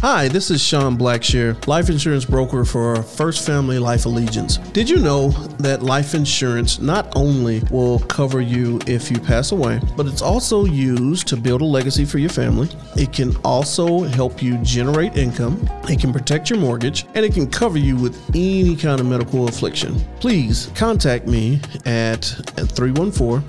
[0.00, 4.58] Hi, this is Sean Blackshear, life insurance broker for First Family Life Allegiance.
[4.58, 9.80] Did you know that life insurance not only will cover you if you pass away,
[9.96, 12.68] but it's also used to build a legacy for your family?
[12.94, 17.50] It can also help you generate income, it can protect your mortgage, and it can
[17.50, 19.98] cover you with any kind of medical affliction.
[20.20, 23.42] Please contact me at 314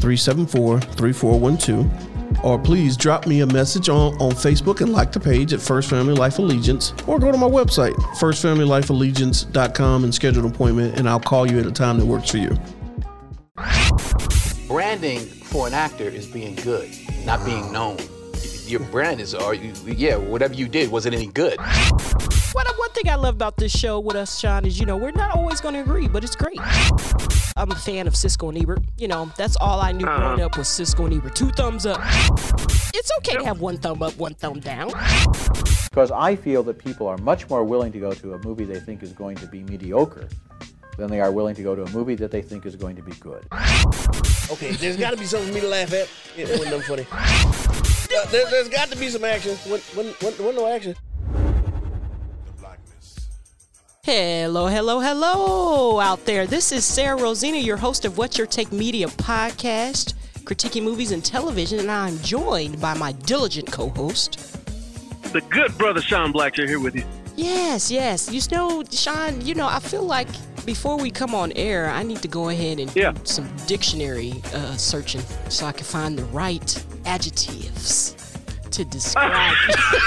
[0.00, 2.09] 374 3412
[2.42, 5.90] or please drop me a message on, on Facebook and like the page at First
[5.90, 11.20] Family Life Allegiance, or go to my website, firstfamilylifeallegiance.com, and schedule an appointment, and I'll
[11.20, 12.56] call you at a time that works for you.
[14.66, 16.90] Branding for an actor is being good,
[17.24, 17.98] not being known.
[18.66, 21.58] Your brand is, or yeah, whatever you did, was it any good?
[22.52, 25.12] What one thing I love about this show with us, Sean, is you know we're
[25.12, 26.58] not always going to agree, but it's great.
[27.56, 28.80] I'm a fan of Siskel and Ebert.
[28.98, 30.18] You know, that's all I knew uh-huh.
[30.18, 31.36] growing up was Siskel and Ebert.
[31.36, 32.00] Two thumbs up.
[32.92, 34.88] It's okay to have one thumb up, one thumb down.
[34.88, 38.80] Because I feel that people are much more willing to go to a movie they
[38.80, 40.28] think is going to be mediocre
[40.96, 43.02] than they are willing to go to a movie that they think is going to
[43.02, 43.46] be good.
[44.50, 46.08] Okay, there's got to be something for me to laugh at.
[46.36, 47.06] It wasn't funny.
[47.12, 49.56] Uh, there, has got to be some action.
[49.70, 50.96] When, when, when, when no action.
[54.04, 56.46] Hello, hello, hello out there.
[56.46, 61.22] This is Sarah Rosina, your host of What's Your Take Media podcast, critiquing movies and
[61.22, 64.38] television, and I'm joined by my diligent co host,
[65.34, 67.04] the good brother Sean Blackshear here with you.
[67.36, 68.32] Yes, yes.
[68.32, 70.28] You know, Sean, you know, I feel like
[70.64, 73.12] before we come on air, I need to go ahead and yeah.
[73.12, 78.16] do some dictionary uh, searching so I can find the right adjectives
[78.72, 79.54] to describe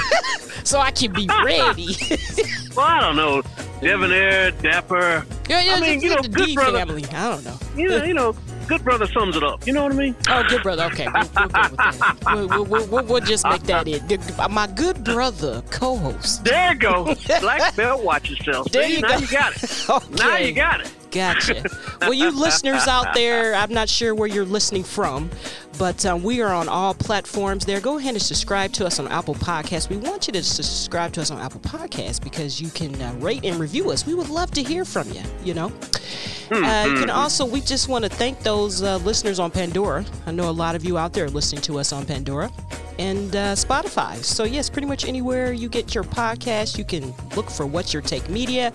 [0.64, 1.96] so I can be ready.
[2.76, 3.42] well, I don't know.
[3.82, 5.26] Debonair, dapper.
[5.50, 6.78] Yeah, yeah, I mean, you know, good D brother.
[6.80, 7.06] Family.
[7.06, 7.58] I don't know.
[7.76, 8.36] You know, you know,
[8.68, 9.66] good brother sums it up.
[9.66, 10.16] You know what I mean?
[10.30, 10.84] Oh, good brother.
[10.84, 12.18] Okay, we'll, we'll go with that.
[12.26, 14.52] We'll, we'll, we'll, we'll just make that it.
[14.52, 16.46] My good brother co-host.
[16.46, 17.16] There you go.
[17.42, 18.04] Black belt.
[18.04, 18.72] Watch yourself.
[18.72, 19.18] There you now go.
[19.18, 19.90] you got it.
[19.90, 20.14] okay.
[20.16, 20.94] Now you got it.
[21.14, 21.64] Gotcha.
[22.02, 25.30] well, you listeners out there, I'm not sure where you're listening from,
[25.78, 27.80] but um, we are on all platforms there.
[27.80, 29.90] Go ahead and subscribe to us on Apple Podcasts.
[29.90, 33.46] We want you to subscribe to us on Apple Podcasts because you can uh, rate
[33.46, 34.08] and review us.
[34.08, 35.70] We would love to hear from you, you know.
[36.50, 37.16] Hmm, uh, you can hmm.
[37.16, 40.04] also, we just want to thank those uh, listeners on Pandora.
[40.26, 42.52] I know a lot of you out there listening to us on Pandora
[42.98, 44.24] and uh, Spotify.
[44.24, 48.02] So, yes, pretty much anywhere you get your podcast, you can look for What's Your
[48.02, 48.74] Take Media.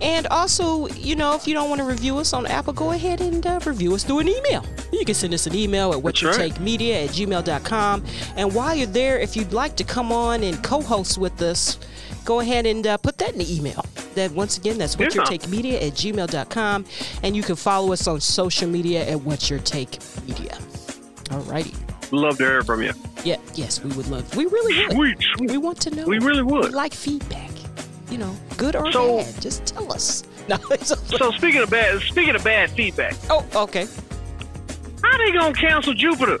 [0.00, 3.20] And also, you know, if you don't want to review us on Apple, go ahead
[3.20, 4.64] and uh, review us through an email.
[4.92, 8.04] You can send us an email at whatyourtakemedia at gmail.com.
[8.36, 11.78] And while you're there, if you'd like to come on and co host with us,
[12.24, 13.84] go ahead and uh, put that in the email.
[14.14, 16.84] That once again, that's what's your take media at gmail.com.
[17.22, 20.56] And you can follow us on social media at what's your take media.
[21.24, 21.74] Alrighty.
[22.10, 22.92] Love to hear from you.
[23.24, 24.34] Yeah, yes, we would love.
[24.34, 24.92] We really would.
[24.92, 25.50] Sweet, sweet.
[25.50, 26.06] We want to know.
[26.06, 26.66] We really would.
[26.66, 27.47] We like feedback
[28.10, 29.40] you know, good or so, bad.
[29.40, 30.24] Just tell us.
[30.48, 33.14] No, so speaking of bad, speaking of bad feedback.
[33.28, 33.86] Oh, okay.
[35.02, 36.38] How they gonna cancel Jupiter?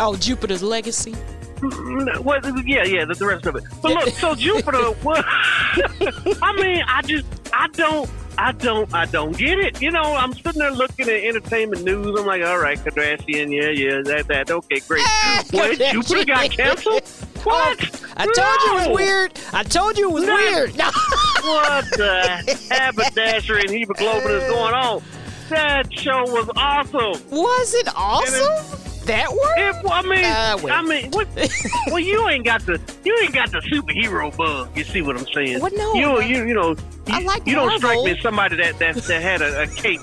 [0.00, 1.14] Oh, Jupiter's legacy.
[1.60, 2.44] Mm, what?
[2.66, 3.62] Yeah, yeah, the, the rest of it.
[3.80, 4.78] But look, so Jupiter.
[5.02, 5.24] What?
[5.28, 8.10] I mean, I just, I don't.
[8.38, 9.82] I don't, I don't get it.
[9.82, 12.18] You know, I'm sitting there looking at entertainment news.
[12.18, 15.04] I'm like, all right, Kardashian, yeah, yeah, that, that, okay, great.
[15.50, 15.78] what?
[15.78, 17.02] Jupiter got canceled?
[17.44, 18.02] What?
[18.16, 18.44] I told no.
[18.44, 19.40] you it was weird.
[19.52, 20.34] I told you it was no.
[20.34, 20.76] weird.
[20.80, 20.90] No.
[21.42, 25.02] what the haberdashery and hemoglobin is going on?
[25.48, 27.30] That show was awesome.
[27.30, 28.80] Was it awesome?
[29.06, 29.84] That worked.
[29.84, 31.26] It, I mean, uh, I mean, what,
[31.86, 34.76] well, you ain't got the you ain't got the superhero bug.
[34.76, 35.60] You see what I'm saying?
[35.60, 35.72] What?
[35.72, 36.70] No, you you you know.
[36.70, 36.76] You,
[37.08, 37.70] I like you Marvel.
[37.70, 40.00] don't strike me as somebody that that, that had a, a cape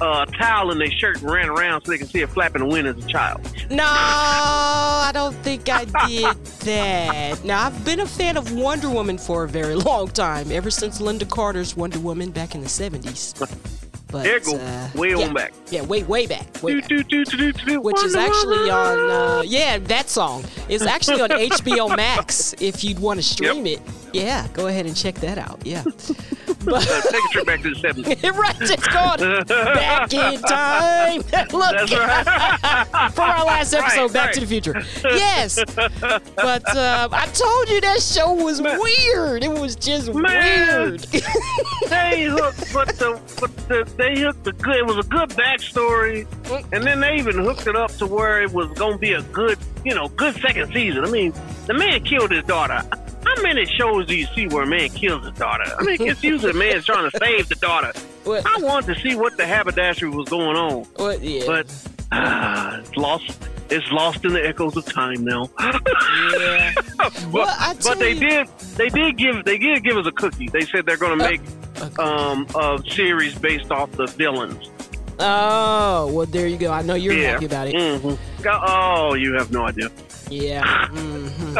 [0.00, 2.68] uh, towel in their shirt and ran around so they can see it flapping the
[2.68, 3.40] wind as a child.
[3.70, 7.44] No, I don't think I did that.
[7.44, 11.00] Now, I've been a fan of Wonder Woman for a very long time, ever since
[11.00, 13.38] Lynda Carter's Wonder Woman back in the 70s.
[13.38, 13.50] But,
[14.10, 15.52] there go uh, way yeah, on back.
[15.70, 16.62] Yeah, way way back.
[16.62, 17.08] Way do, back.
[17.08, 21.94] Do, do, do, Which is actually on uh, yeah that song is actually on HBO
[21.94, 23.80] Max if you'd want to stream yep.
[23.80, 24.07] it.
[24.12, 25.60] Yeah, go ahead and check that out.
[25.64, 25.84] Yeah.
[26.64, 28.32] But, take a trip back to the 70s.
[28.36, 31.18] right, it's gone back in time.
[31.52, 33.12] Look, That's right.
[33.12, 34.34] for our last episode, right, Back right.
[34.34, 34.74] to the Future.
[35.04, 38.78] Yes, but uh, I told you that show was Man.
[38.80, 39.44] weird.
[39.44, 40.90] It was just Man.
[40.90, 41.00] weird.
[41.88, 44.76] they hooked, but the, but the, they hooked the good.
[44.76, 46.26] It was a good backstory,
[46.72, 49.22] and then they even hooked it up to where it was going to be a
[49.22, 51.04] good, you know, good second season.
[51.04, 51.32] I mean,
[51.66, 52.82] the man killed his daughter.
[53.36, 55.64] How many shows do you see where a man kills his daughter?
[55.78, 57.92] I mean, it's usually a man trying to save the daughter.
[58.24, 58.44] What?
[58.46, 60.84] I wanted to see what the haberdashery was going on.
[60.96, 61.22] What?
[61.22, 61.44] Yeah.
[61.46, 63.38] But Ah, it's lost.
[63.70, 65.50] It's lost in the echoes of time now.
[65.60, 66.72] Yeah.
[66.96, 70.48] but Well, but they you- did they did give they did give us a cookie.
[70.48, 71.40] They said they're going to make
[71.98, 74.70] um, a series based off the villains.
[75.20, 76.70] Oh, well, there you go.
[76.72, 77.32] I know you're yeah.
[77.32, 77.74] happy about it.
[78.00, 78.14] hmm
[78.48, 79.90] Oh, you have no idea.
[80.30, 80.88] Yeah.
[80.88, 81.54] hmm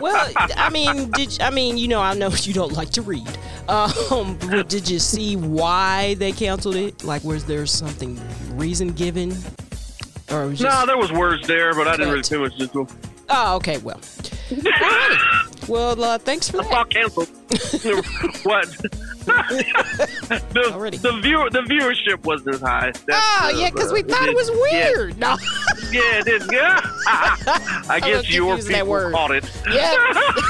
[0.00, 3.28] well, I mean, did I mean you know I know you don't like to read.
[3.68, 7.04] Um, but did you see why they canceled it?
[7.04, 8.18] Like, was there something
[8.56, 9.36] reason given,
[10.30, 10.62] or was just?
[10.80, 12.30] No, there was words there, but I didn't really Cut.
[12.30, 12.86] pay much attention.
[12.86, 12.98] to 'em.
[13.30, 13.78] oh, okay.
[13.78, 14.00] Well.
[15.68, 16.70] Well, uh, thanks for I that.
[16.72, 17.28] saw canceled.
[18.44, 18.74] what?
[20.52, 20.96] the, Already.
[20.98, 22.92] the viewer the viewership wasn't as high.
[22.92, 25.18] That's, Oh, uh, yeah, because we thought it was yeah, weird.
[25.18, 25.36] No.
[25.90, 26.48] Yeah, it is.
[26.52, 26.80] Yeah.
[27.88, 29.44] I guess keep your people caught it.
[29.70, 29.94] Yeah.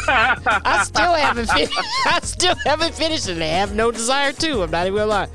[0.09, 1.73] I still haven't finished.
[2.07, 4.63] I still haven't finished, and I have no desire to.
[4.63, 5.29] I'm not even gonna lie.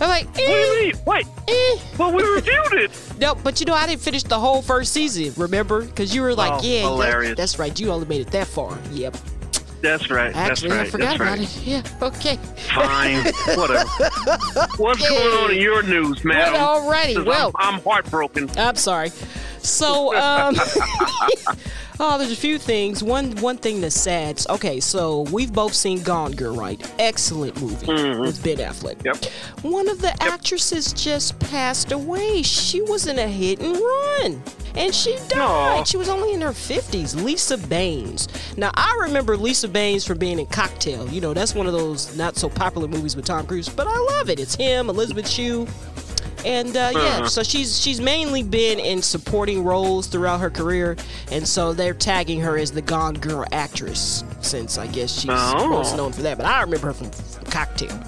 [0.00, 0.94] I'm like, What do eh, you mean?
[1.06, 1.78] Wait, eh.
[1.96, 2.90] but we reviewed it.
[3.20, 5.32] No, but you know, I didn't finish the whole first season.
[5.36, 5.82] Remember?
[5.84, 7.36] Because you were like, Oh, yeah, hilarious.
[7.36, 7.78] that's right.
[7.78, 8.78] You only made it that far.
[8.92, 9.16] Yep.
[9.80, 10.34] That's right.
[10.34, 10.86] Actually, that's right.
[10.86, 11.66] I forgot that's about it.
[11.66, 11.82] Yeah.
[12.02, 12.36] Okay.
[12.74, 13.32] Fine.
[13.56, 13.88] Whatever.
[14.76, 15.08] What's Yeah.
[15.10, 16.54] going on in your news, man?
[16.54, 17.24] Alrighty.
[17.24, 18.50] Well, I'm, I'm heartbroken.
[18.58, 19.10] I'm sorry.
[19.62, 20.54] So, um,
[22.00, 23.02] oh, there's a few things.
[23.02, 24.44] One, one thing that's sad.
[24.48, 26.80] Okay, so we've both seen Gone Girl, right?
[26.98, 27.86] Excellent movie
[28.20, 28.96] with Ben Affleck.
[28.98, 29.06] Mm-hmm.
[29.06, 29.72] Yep.
[29.72, 32.42] One of the actresses just passed away.
[32.42, 34.42] She was in a hit and run.
[34.74, 35.88] And she died.
[35.88, 37.20] She was only in her 50s.
[37.24, 38.28] Lisa Banes.
[38.56, 41.08] Now, I remember Lisa Banes from being in Cocktail.
[41.08, 43.98] You know, that's one of those not so popular movies with Tom Cruise, but I
[44.16, 44.38] love it.
[44.38, 45.66] It's him, Elizabeth Shue.
[46.44, 47.28] And uh, yeah, Uh-huh.
[47.28, 50.96] so she's she's mainly been in supporting roles throughout her career,
[51.32, 55.68] and so they're tagging her as the Gone Girl actress, since I guess she's Oh.
[55.68, 56.36] most known for that.
[56.36, 57.98] But I remember her from, from Cocktail.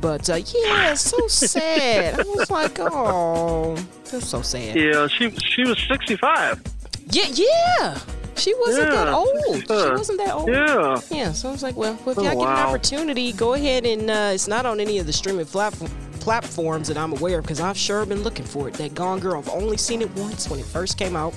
[0.00, 2.20] But uh, yeah, so sad.
[2.20, 3.74] I was like, oh,
[4.10, 4.76] that's so sad.
[4.76, 6.62] Yeah, she she was 65.
[7.10, 7.98] Yeah, yeah.
[8.36, 9.56] She wasn't that Yeah, old.
[9.66, 10.48] She wasn't that old.
[10.50, 11.00] Yeah.
[11.10, 13.86] Yeah, so I was like, well, well if Oh, y'all get an opportunity, go ahead
[13.86, 15.90] and uh, it's not on any of the streaming platform,
[16.26, 18.74] platforms that I'm aware of because I've sure been looking for it.
[18.74, 21.32] That Gone Girl, I've only seen it once when it first came out.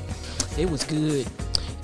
[0.58, 1.28] It was good.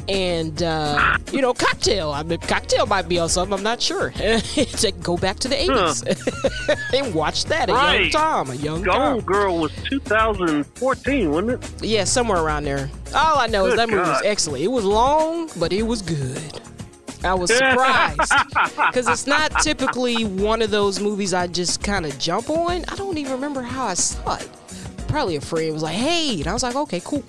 [0.07, 2.09] And, uh, you know, Cocktail.
[2.11, 3.55] I mean, Cocktail might be on something.
[3.55, 4.09] I'm not sure.
[4.09, 7.69] to go back to the 80s and watch that.
[7.69, 8.49] A young Tom.
[8.49, 9.19] A young Gone Tom.
[9.21, 11.83] Girl was 2014, wasn't it?
[11.83, 12.89] Yeah, somewhere around there.
[13.13, 14.63] All I know is Good that movie was excellent.
[14.63, 16.59] It was long, but it was good.
[17.25, 18.19] I was surprised
[18.75, 22.85] because it's not typically one of those movies I just kind of jump on.
[22.87, 24.49] I don't even remember how I saw it.
[25.07, 27.23] Probably a friend was like, "Hey," and I was like, "Okay, cool."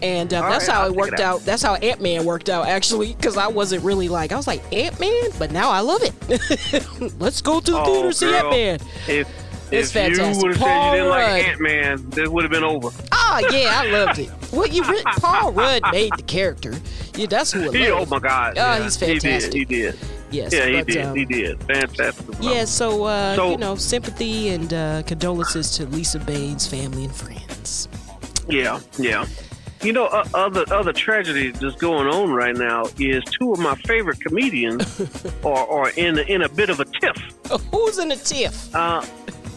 [0.00, 1.36] And um, that's right, how I'll it worked it out.
[1.40, 1.44] out.
[1.44, 4.62] That's how Ant Man worked out actually, because I wasn't really like I was like
[4.72, 7.14] Ant Man, but now I love it.
[7.18, 8.34] Let's go to the Oh, theater see.
[8.34, 9.26] Ant Man.
[9.70, 11.30] If It's if you would have said you didn't Rudd.
[11.32, 12.88] like Ant Man, this would have been over.
[13.12, 14.30] Oh yeah, I loved it.
[14.52, 16.74] Well, you re- Paul Rudd made the character.
[17.14, 18.56] Yeah, that's who I He, oh my God.
[18.56, 19.52] Oh, yeah, he's He fantastic.
[19.52, 19.58] did.
[19.58, 19.98] He did.
[20.30, 21.04] Yes, Yeah, he but, did.
[21.06, 21.62] um, he did.
[21.64, 22.36] Fantastic.
[22.40, 27.14] Yeah, so, uh, So- you know, sympathy and uh, condolences to Lisa Banes' family and
[27.14, 27.88] friends.
[28.48, 29.26] Yeah, yeah.
[29.82, 33.76] You know, uh, other other tragedy that's going on right now is two of my
[33.86, 35.00] favorite comedians
[35.44, 37.16] are, are in in a bit of a tiff.
[37.70, 38.74] Who's in a tiff?
[38.74, 39.04] Uh,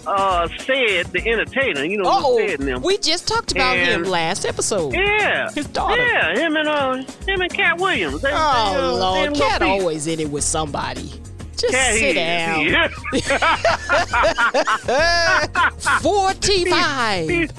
[0.08, 1.84] uh, said the entertainer.
[1.84, 2.82] You know, Oh, who said them?
[2.82, 4.94] we just talked about him last episode.
[4.94, 6.02] yeah, His daughter.
[6.02, 6.96] Yeah, him and uh,
[7.28, 8.22] him and Katt Williams.
[8.22, 11.12] They, they, Oh uh, Lord, Katt always in it with somebody.
[11.58, 12.90] Just Katt, sit down.
[16.02, 17.52] Forty-five.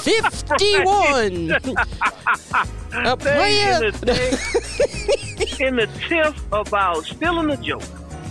[0.00, 1.52] 51.
[1.52, 3.90] A in player.
[3.90, 7.82] the, in the tiff about stealing the joke.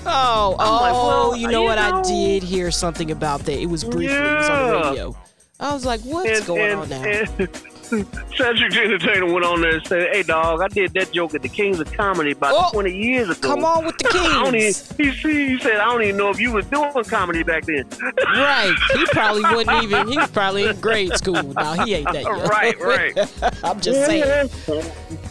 [0.18, 1.80] Oh, I'm oh, like, well, you know you what?
[1.80, 3.60] I did hear something about that.
[3.60, 4.16] It was briefly.
[4.16, 5.18] It was on the radio.
[5.60, 7.04] I was like, what's and, going and, on now?
[7.04, 7.50] and
[7.90, 11.42] Cedric the Entertainer went on there and said, "Hey, dog, I did that joke at
[11.42, 13.50] the Kings of Comedy about Oh, 20 years ago.
[13.50, 14.90] Come on with the I don't even, kings.
[14.98, 17.86] he, he said, I don't even know if you was doing comedy back then.
[18.26, 18.74] right.
[18.96, 21.42] He probably wouldn't even, he was probably in grade school.
[21.54, 21.86] now.
[21.86, 22.40] he ain't that young.
[22.48, 23.18] Right, right.
[23.64, 24.50] I'm just saying.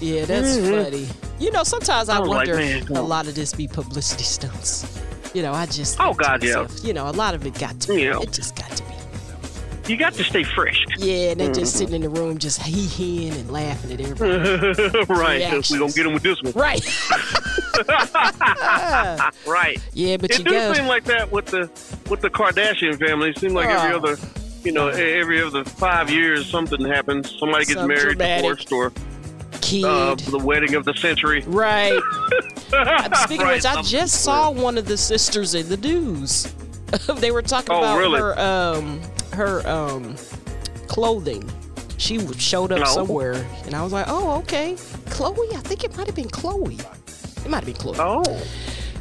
[0.00, 0.84] Yeah, that's Mhm.
[0.84, 1.08] funny.
[1.38, 5.00] You know, sometimes I I like, wonder man, a lot of this be publicity stunts.
[5.34, 5.96] You know, I just.
[5.98, 6.68] Oh, God, yeah.
[6.84, 8.00] You know, a lot of it got to.
[8.00, 8.20] Yeah.
[8.20, 8.83] It just got to.
[9.86, 10.82] You got to stay fresh.
[10.96, 11.60] Yeah, and they're Mm-hmm.
[11.60, 15.04] just sitting in the room just hee heeing and laughing at everybody.
[15.12, 16.52] right, because we're going to get them with this one.
[16.54, 16.82] right.
[19.46, 19.78] Right.
[19.92, 20.72] Yeah, but It you do go.
[20.74, 21.70] seem like that with the
[22.10, 23.30] with the Kardashian family.
[23.30, 23.98] It seems like every Oh.
[23.98, 24.16] other,
[24.62, 27.34] you know, every other five years something happens.
[27.38, 28.42] Somebody gets Something married, dramatic.
[28.42, 28.92] divorced, or
[29.60, 29.84] Kid.
[29.84, 31.42] uh, the wedding of the century.
[31.46, 31.92] Right.
[33.24, 36.52] Speaking Right, of which, I just saw one of the sisters in the news.
[37.18, 38.18] they were talking Oh, about really?
[38.20, 39.00] her um
[39.32, 40.16] her um
[40.88, 41.48] clothing.
[41.96, 42.84] She showed up No.
[42.86, 44.74] somewhere, and I was like, "Oh, okay,
[45.06, 45.54] Khloé.
[45.54, 46.78] I think it might have been Khloé.
[47.44, 48.22] It might have been Khloé." Oh,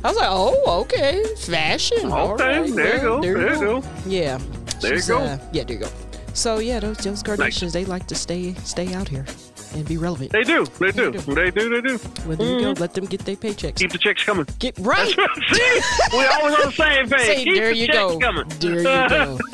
[0.03, 2.11] I was like, "Oh, okay, fashion.
[2.11, 3.83] All Okay, right, there you go, there you go.
[4.05, 4.37] Yeah,
[4.79, 5.17] There you go.
[5.19, 5.89] uh, yeah, there you go.
[6.33, 9.25] So yeah, those those Kardashians, they like to stay stay out here
[9.73, 10.31] and be relevant.
[10.31, 10.65] they do.
[10.79, 11.11] They do.
[11.11, 11.19] do.
[11.33, 11.69] They do.
[11.69, 11.99] They do.
[12.25, 12.71] well, there you go.
[12.79, 13.75] Let them get their paychecks.
[13.75, 14.45] Keep the checks coming.
[14.59, 15.07] Get right.
[15.51, 15.81] See,
[16.13, 17.21] we always on the same page.
[17.21, 18.19] Say, Keep there the you go.
[18.19, 18.47] coming.
[18.59, 19.39] There you go.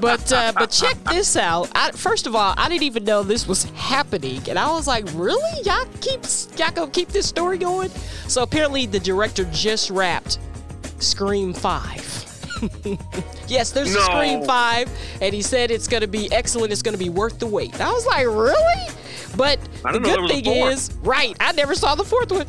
[0.00, 1.70] but uh, but check this out.
[1.74, 5.06] I, first of all, I didn't even know this was happening, and I was like,
[5.14, 5.62] really?
[5.64, 6.20] Y'all keep
[6.56, 7.90] y'all gonna keep this story going?
[8.28, 10.38] So apparently, the director just wrapped
[10.98, 12.26] Scream Five.
[13.48, 16.72] yes, there's a Scream Five, and he said it's gonna be excellent.
[16.72, 17.80] It's gonna be worth the wait.
[17.80, 18.94] I was like, really?
[19.36, 21.36] But the didn't know there good thing is, right?
[21.40, 22.46] I never saw the fourth one.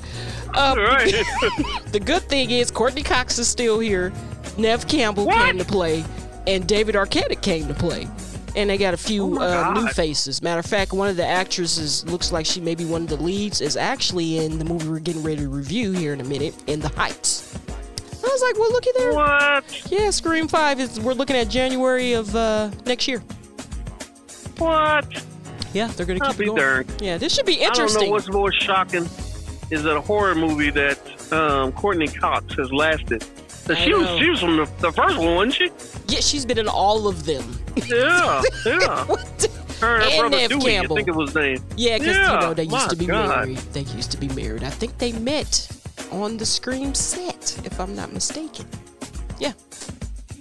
[0.56, 1.14] Um, Right.
[1.92, 4.12] the good thing is Courteney Cox is still here.
[4.58, 5.38] Nev Campbell What?
[5.38, 6.04] came to play,
[6.48, 8.08] and David Arquette came to play.
[8.54, 10.42] And they got a few Oh uh, new faces.
[10.42, 13.16] Matter of fact, one of the actresses looks like she may be one of the
[13.16, 13.62] leads.
[13.62, 16.82] Is actually in the movie we're getting ready to review here in a minute, in
[16.82, 17.58] the Heights.
[17.70, 19.14] I was like, well, looky there.
[19.14, 19.90] what?
[19.92, 21.00] Yeah, Scream Five is.
[21.00, 23.20] We're looking at January of uh, next year.
[24.58, 25.06] What?
[25.74, 26.60] Yeah, they're gonna I'll keep be it going.
[26.62, 27.02] darned.
[27.02, 27.98] Yeah, this should be interesting.
[27.98, 29.08] I don't know what's more shocking
[29.70, 31.00] is that a horror movie that
[31.32, 33.24] um, Courteney Cox has lasted.
[33.70, 35.72] I She was she was from the, the first one, wasn't she?
[36.08, 37.58] Yeah, she's been in all of them.
[37.78, 39.06] Yeah, yeah.
[39.80, 40.96] Her and And Nev Dewey, Campbell.
[40.98, 41.62] I think it was named.
[41.78, 43.30] Yeah, because you know they used to be God.
[43.30, 43.58] married.
[43.72, 44.64] They used to be married.
[44.64, 45.70] I think they met
[46.12, 48.66] on the Scream set, if I'm not mistaken.
[49.40, 49.54] Yeah,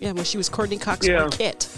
[0.00, 1.20] yeah, when she was Courteney Cox Yeah.
[1.28, 1.68] Arquette.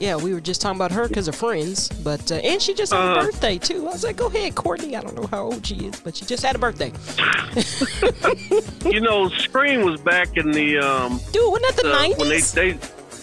[0.00, 2.90] Yeah, we were just talking about her because of Friends, but uh, and she just
[2.92, 3.22] had a Uh-huh.
[3.26, 3.86] birthday too.
[3.86, 4.96] I was like, go ahead, Courteney.
[4.96, 6.90] I don't know how old she is, but she just had a birthday.
[8.90, 12.40] You know, Scream was back in the um Dude, wasn't that the the- when they
[12.40, 12.52] nineties?
[12.52, 12.72] they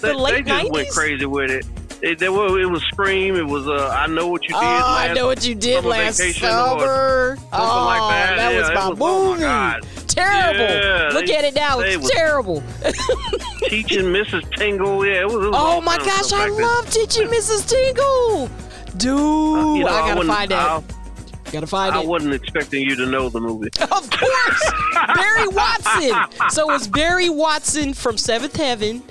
[0.01, 1.65] they, late they just went crazy with it.
[2.03, 3.35] It, they, were, it was Scream.
[3.35, 4.65] It was uh, I know what you Oh, did.
[4.67, 7.35] I last know what you did last or summer.
[7.37, 8.37] something oh, like that.
[8.53, 9.41] Yeah, was my was- oh my movie.
[9.41, 9.87] God.
[10.17, 10.59] Terrible.
[10.59, 11.79] Yeah, Look at it now.
[11.79, 12.61] It's terrible.
[13.67, 14.49] teaching Mrs.
[14.57, 15.05] Tingle.
[15.05, 15.35] Yeah, it was.
[15.35, 16.61] It was Oh my gosh, I back then.
[16.61, 17.69] love teaching Mrs.
[17.69, 18.49] Tingle.
[18.97, 19.11] Dude,
[19.77, 20.83] You know, I gotta wouldn't- find out.
[21.51, 23.69] Gotta find I, I wasn't expecting you to know the movie.
[23.81, 24.71] Of course,
[25.15, 26.11] Barry Watson.
[26.49, 29.01] So it's Barry Watson from Seventh Heaven,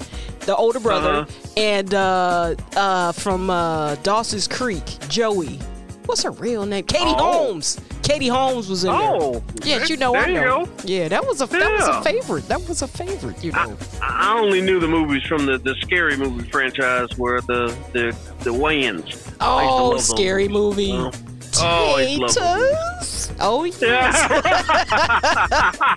[0.40, 1.50] the older brother, Uh-huh.
[1.56, 5.58] and uh, uh, from uh, Dawson's Creek, Joey.
[6.04, 6.84] What's her real name?
[6.84, 7.46] Katie Oh.
[7.46, 7.80] Holmes.
[8.06, 9.80] Katie Holmes was in Oh, there.
[9.80, 10.64] Yeah, you know I know.
[10.66, 10.72] go.
[10.84, 12.46] Yeah, that was a that was a favorite.
[12.48, 13.42] That was a favorite.
[13.42, 13.76] You know.
[14.00, 18.16] I I only knew the movies from the, the scary movie franchise where the the
[18.44, 19.34] the Wayans.
[19.40, 20.92] I used to Oh, scary movie.
[20.92, 21.10] Oh.
[21.58, 23.32] Oh, I love those Taters.
[23.40, 23.80] Oh yes.
[23.82, 24.22] Yeah.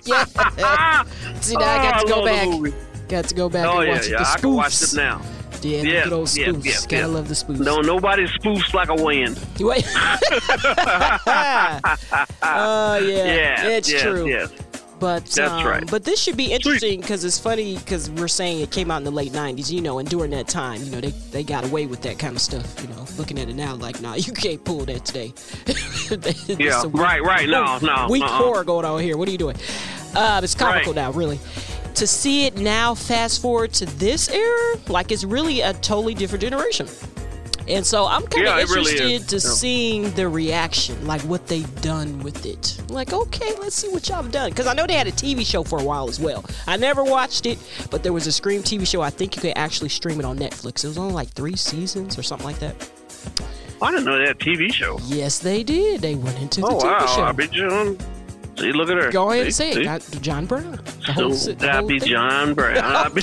[0.58, 1.04] yeah.
[1.40, 2.72] See now I got Oh, to go back.
[3.08, 4.18] Got to go back Oh and yeah, watch yeah.
[4.22, 4.94] the I can watch spoofs.
[4.94, 5.22] them now.
[5.62, 6.64] Yeah, the Yeah, good old yeah, spoofs.
[6.64, 7.06] yeah, Gotta yeah.
[7.06, 7.60] love the spoofs.
[7.60, 9.36] No, nobody spoofs like a Wayan.
[9.60, 9.84] Wait.
[12.42, 13.24] Oh yeah.
[13.24, 14.26] Yeah, it's yes, true.
[14.26, 14.50] Yes.
[14.98, 15.90] But That's um, right.
[15.90, 19.04] But this should be interesting because it's funny because we're saying it came out in
[19.04, 21.86] the late '90s, you know, and during that time, you know, they they got away
[21.86, 22.78] with that kind of stuff.
[22.82, 25.32] You know, looking at it now, like, nah, you can't pull that today.
[26.58, 27.48] Yeah, some right, right.
[27.48, 28.28] No, no, weak uh-uh.
[28.28, 29.16] horror going on here.
[29.16, 29.56] What are you doing?
[30.14, 30.96] Uh, it's comical Right.
[31.02, 31.38] now, really.
[31.94, 36.40] To see it now, fast forward to this era, like it's really a totally different
[36.42, 36.86] generation.
[37.68, 39.54] And so I'm kind of Yeah, it really interested to Yeah.
[39.54, 42.80] seeing the reaction, like what they've done with it.
[42.88, 44.50] Like, okay, let's see what y'all have done.
[44.50, 46.44] Because I know they had a TV show for a while as well.
[46.66, 47.58] I never watched it,
[47.90, 49.02] but there was a Scream TV show.
[49.02, 50.84] I think you could actually stream it on Netflix.
[50.84, 52.74] It was only like three seasons or something like that.
[53.82, 54.98] I didn't know they had a TV show.
[55.04, 56.00] Yes, they did.
[56.00, 57.06] They went into the Oh TV wow!
[57.06, 57.22] show.
[57.22, 57.68] I bet you.
[57.68, 57.98] Um,
[58.60, 59.10] See, look at her.
[59.10, 60.20] Go ahead and See, say it.
[60.20, 60.80] John Brown.
[61.06, 61.98] The whole, So the that'd whole.
[62.08, 62.74] John Brown.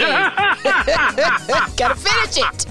[1.77, 2.65] Gotta finish it.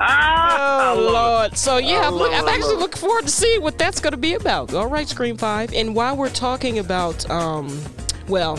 [0.00, 1.56] oh, Lord!
[1.56, 4.34] So yeah, I'm, look, I'm actually looking forward to seeing what that's going to be
[4.34, 4.74] about.
[4.74, 5.72] All right, Scream Five.
[5.72, 7.80] And while we're talking about, um,
[8.28, 8.58] well,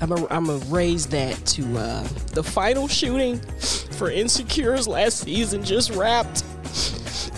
[0.00, 2.02] I'm I'm gonna raise that to uh,
[2.32, 6.44] the final shooting for Insecure's last season just wrapped.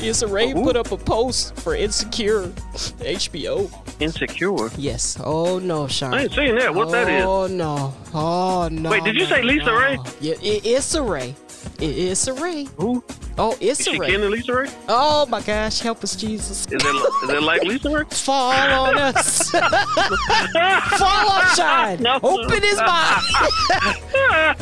[0.00, 0.62] Issa Rae Ooh.
[0.62, 3.70] put up a post for Insecure HBO.
[4.00, 4.70] Insecure.
[4.76, 5.18] Yes.
[5.24, 6.14] Oh no, Sean.
[6.14, 6.74] I ain't seen that.
[6.74, 7.24] What that is?
[7.24, 7.94] Oh no.
[8.12, 8.90] Oh no.
[8.90, 9.78] Wait, did you no, say Lisa no.
[9.78, 9.98] Ray?
[10.20, 11.34] Yeah, Issa Rae.
[11.78, 12.66] It is a Rae.
[12.78, 13.04] Who?
[13.38, 14.06] Oh, Is a she Rae.
[14.12, 14.72] kin to LisaRaye?
[14.88, 16.60] Oh my gosh, help us, Jesus.
[16.72, 18.10] Is that is that like LisaRaye?
[18.24, 19.50] Fall on us.
[20.98, 22.02] Fall on Shine.
[22.02, 22.18] No.
[22.22, 23.22] Open his mind.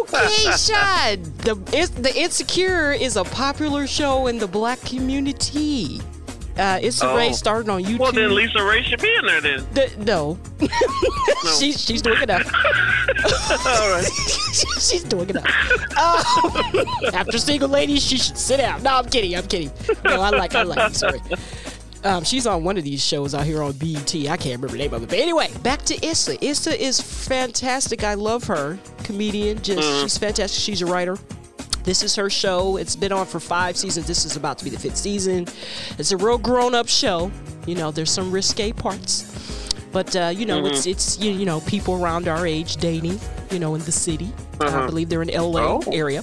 [0.00, 1.22] okay, Shine.
[1.38, 1.54] The,
[2.00, 6.00] the Insecure is a popular show in the black community.
[6.56, 7.16] Uh, Issa Oh.
[7.16, 7.98] Rae started on YouTube.
[7.98, 9.66] Well, then LisaRaye should be in there then.
[9.72, 10.38] The- no,
[11.58, 12.42] she's she's doing it up.
[13.66, 14.04] All right.
[14.80, 15.44] she's doing it up.
[15.98, 18.82] Um, after single ladies, she should sit down.
[18.82, 19.34] No, I'm kidding.
[19.36, 19.70] I'm kidding.
[20.04, 21.20] No, I like I like Issa Rae.
[22.04, 24.14] Um, she's on one of these shows out here on BET.
[24.14, 25.08] I can't remember the name of it.
[25.08, 26.44] But anyway, back to Issa.
[26.44, 28.04] Issa is fantastic.
[28.04, 28.78] I love her.
[29.04, 29.60] Comedian.
[29.62, 30.60] Just she's fantastic.
[30.62, 31.16] She's a writer.
[31.84, 32.76] This is her show.
[32.78, 34.06] It's been on for five seasons.
[34.06, 35.46] This is about to be the fifth season.
[35.98, 37.30] It's a real grown-up show.
[37.66, 41.60] You know, there's some risque parts, but uh, you know, it's it's you, you know
[41.60, 43.20] people around our age dating.
[43.50, 44.32] You know, in the city.
[44.60, 45.82] I believe they're in LA Oh.
[45.92, 46.22] area,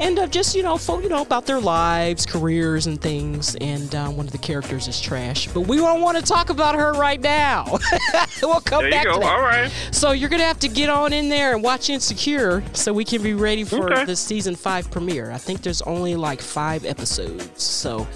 [0.00, 3.54] and uh, just you know, folk, you know about their lives, careers, and things.
[3.60, 6.74] And uh, one of the characters is trash, but we don't want to talk about
[6.74, 7.66] her right now.
[8.42, 9.20] we'll come There back you to go.
[9.20, 9.32] that.
[9.32, 9.70] All right.
[9.92, 13.22] So you're gonna have to get on in there and watch Insecure so we can
[13.22, 14.04] be ready for Okay.
[14.04, 15.30] the season five premiere.
[15.30, 18.06] I think there's only like five episodes, so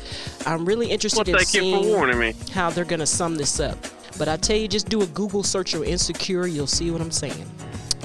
[0.46, 2.34] I'm really interested Well, in seeing for warning me.
[2.52, 3.78] how they're gonna sum this up.
[4.16, 7.10] But I tell you, just do a Google search of Insecure, you'll see what I'm
[7.10, 7.50] saying.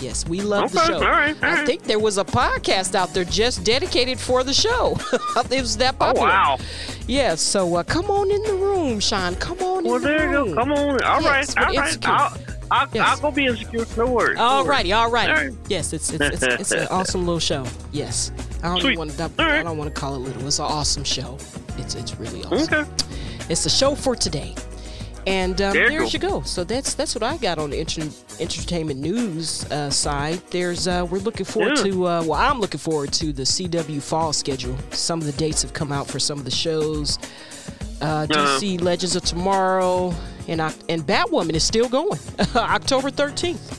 [0.02, 0.96] Yes, we love the show.
[0.96, 4.54] all right, all I think there was a podcast out there just dedicated for the
[4.54, 4.98] show.
[5.52, 6.28] it was that Oh popular.
[6.28, 6.58] wow.
[7.08, 9.36] Yeah, so uh, come on in the room, Sean.
[9.36, 10.56] Come on Well, in the there you go.
[10.56, 11.02] Come on.
[11.04, 11.40] All right.
[11.40, 12.08] Yes, with all right.
[12.08, 12.38] I'll,
[12.72, 13.08] I'll, Yes.
[13.08, 13.86] I'll go be insecure.
[13.98, 14.38] No worries.
[14.40, 15.32] All righty, all righty.
[15.32, 15.54] All right.
[15.70, 17.66] Yes, it's it's it's, it's an awesome little show.
[17.92, 18.32] Yes,
[18.64, 19.24] I don't want to.
[19.24, 19.64] I right.
[19.64, 20.46] don't want to call it little.
[20.46, 21.38] It's an awesome show.
[21.78, 22.82] It's it's really awesome.
[22.84, 22.92] Okay.
[23.50, 24.54] It's the show for today.
[25.30, 26.42] And um, There there you go.
[26.42, 28.10] So that's that's what I got on the enter-
[28.40, 30.42] entertainment news uh, side.
[30.50, 31.84] There's uh, we're looking forward Yeah.
[31.84, 32.08] to.
[32.08, 34.76] Uh, well, I'm looking forward to the CW fall schedule.
[34.92, 37.20] Some of the dates have come out for some of the shows.
[38.02, 40.14] Uh, DC Legends of Tomorrow
[40.48, 42.18] and and Batwoman is still going.
[42.56, 43.78] October 13th.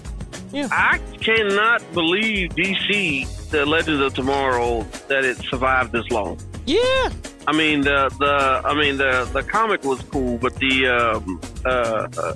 [0.53, 0.69] Yeah.
[0.71, 6.39] I cannot believe DC, the Legends of Tomorrow, that it survived this long.
[6.71, 7.11] Yeah.
[7.49, 12.07] I mean the the I mean the the comic was cool, but the um, uh,
[12.17, 12.35] uh,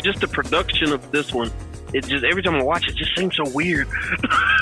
[0.00, 1.50] just the production of this one,
[1.92, 3.88] it just every time I watch it, just seems so weird.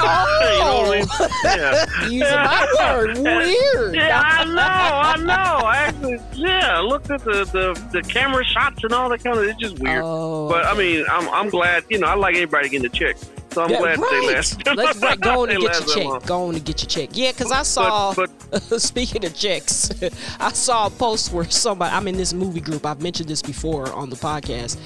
[0.00, 1.30] Oh, you know what I mean?
[1.44, 2.08] Yeah.
[2.08, 3.94] using my word, weird.
[3.96, 5.68] Yeah, I know, I know.
[5.68, 9.44] Actually, yeah, I looked at the, the, the camera shots and all that kind of.
[9.44, 10.02] It's just weird.
[10.02, 11.84] Oh, but I mean, I'm I'm glad.
[11.90, 13.16] You know, I like anybody getting a check,
[13.52, 14.10] so I'm Yeah, glad right.
[14.10, 14.66] they last.
[14.66, 16.26] Let's right, go on and get your check.
[16.26, 17.10] Go on and get your check.
[17.12, 18.14] Yeah, because I saw.
[18.14, 18.30] But,
[18.80, 19.90] speaking of checks,
[20.40, 21.94] I saw a post where somebody.
[21.94, 22.86] I'm in this movie group.
[22.86, 24.78] I've mentioned this before on the podcast.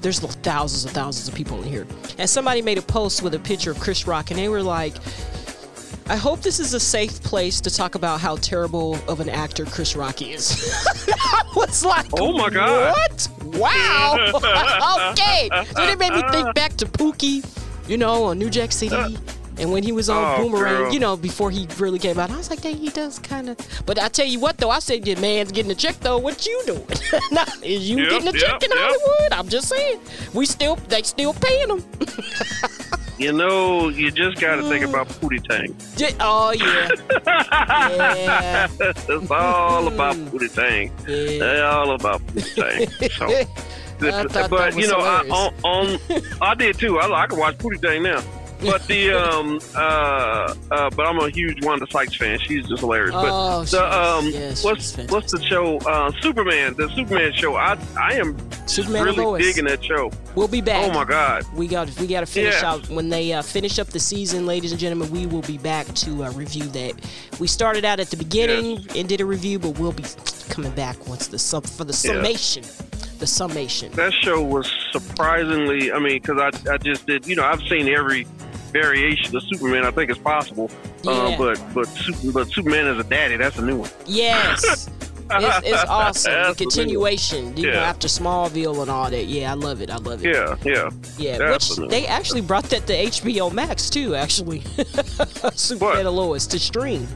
[0.00, 1.86] There's thousands and thousands of people in here,
[2.18, 4.94] and somebody made a post with a picture of Chris Rock, and they were like.
[6.08, 9.64] I hope this is a safe place to talk about how terrible of an actor
[9.64, 10.74] Chris Rock is.
[11.08, 12.92] I was like, Oh my God.
[12.92, 13.28] What?
[13.54, 15.12] Wow.
[15.12, 15.48] okay.
[15.74, 17.42] So it made me think back to Pookie,
[17.88, 18.94] you know, on New Jack City.
[18.94, 19.10] Uh,
[19.58, 20.92] and when he was on Oh, Boomerang, girl.
[20.92, 23.58] you know, before he really came out, I was like, dang, he does kind of.
[23.84, 26.18] But I tell you what, though, I said, your man's getting a check, though.
[26.18, 26.86] What you doing?
[27.30, 28.78] nah, is you Yep, getting a check in yep.
[28.80, 29.32] Hollywood?
[29.32, 30.00] I'm just saying.
[30.32, 31.84] We still, they still paying him.
[33.18, 35.76] you know, you just got to think uh, about Pootie Tang.
[36.18, 36.88] Oh, yeah.
[38.16, 38.68] yeah.
[38.80, 40.36] it's all about mm-hmm.
[40.36, 40.90] Pootie Tang.
[41.06, 41.14] Yeah.
[41.14, 43.10] It's all about Pootie Tang.
[43.10, 43.28] So.
[44.50, 45.98] But you know, I, on, on
[46.42, 46.98] I did too.
[46.98, 48.22] I, I can watch Pootie Tang now.
[48.64, 52.38] But the um uh uh but I'm a huge Wanda Sykes fan.
[52.38, 53.14] She's just hilarious.
[53.16, 55.78] Oh, but she the um Yes, what's what's the show?
[55.78, 57.56] Uh Superman, the Superman show.
[57.56, 59.44] I I am Superman really Lois.
[59.44, 60.10] digging that show.
[60.34, 60.88] We'll be back.
[60.88, 61.44] Oh my god.
[61.54, 62.70] We got we got to finish Yeah.
[62.72, 65.10] out when they uh, finish up the season, ladies and gentlemen.
[65.10, 66.94] We will be back to uh, review that.
[67.40, 70.04] We started out at the beginning and did a review, but we'll be
[70.48, 72.14] coming back once the sum for the Yeah.
[72.14, 72.62] summation.
[73.18, 73.92] The summation.
[73.92, 77.88] That show was surprisingly I mean, because I I just did you know, I've seen
[77.88, 78.26] every
[78.72, 80.70] variation of Superman I think is possible.
[81.02, 81.12] Yeah.
[81.12, 83.90] Uh, but but Super, but Superman as a daddy, that's a new one.
[84.06, 84.88] Yes.
[85.34, 86.32] It's, it's awesome.
[86.50, 87.84] The continuation, you know, Yeah.
[87.88, 89.24] after Smallville and all that.
[89.28, 89.88] Yeah, I love it.
[89.88, 90.34] I love it.
[90.34, 90.90] Yeah, yeah.
[91.16, 94.14] Yeah, which they actually brought that to HBO Max too.
[94.14, 94.60] Actually,
[95.54, 97.06] Superman and Lois to stream.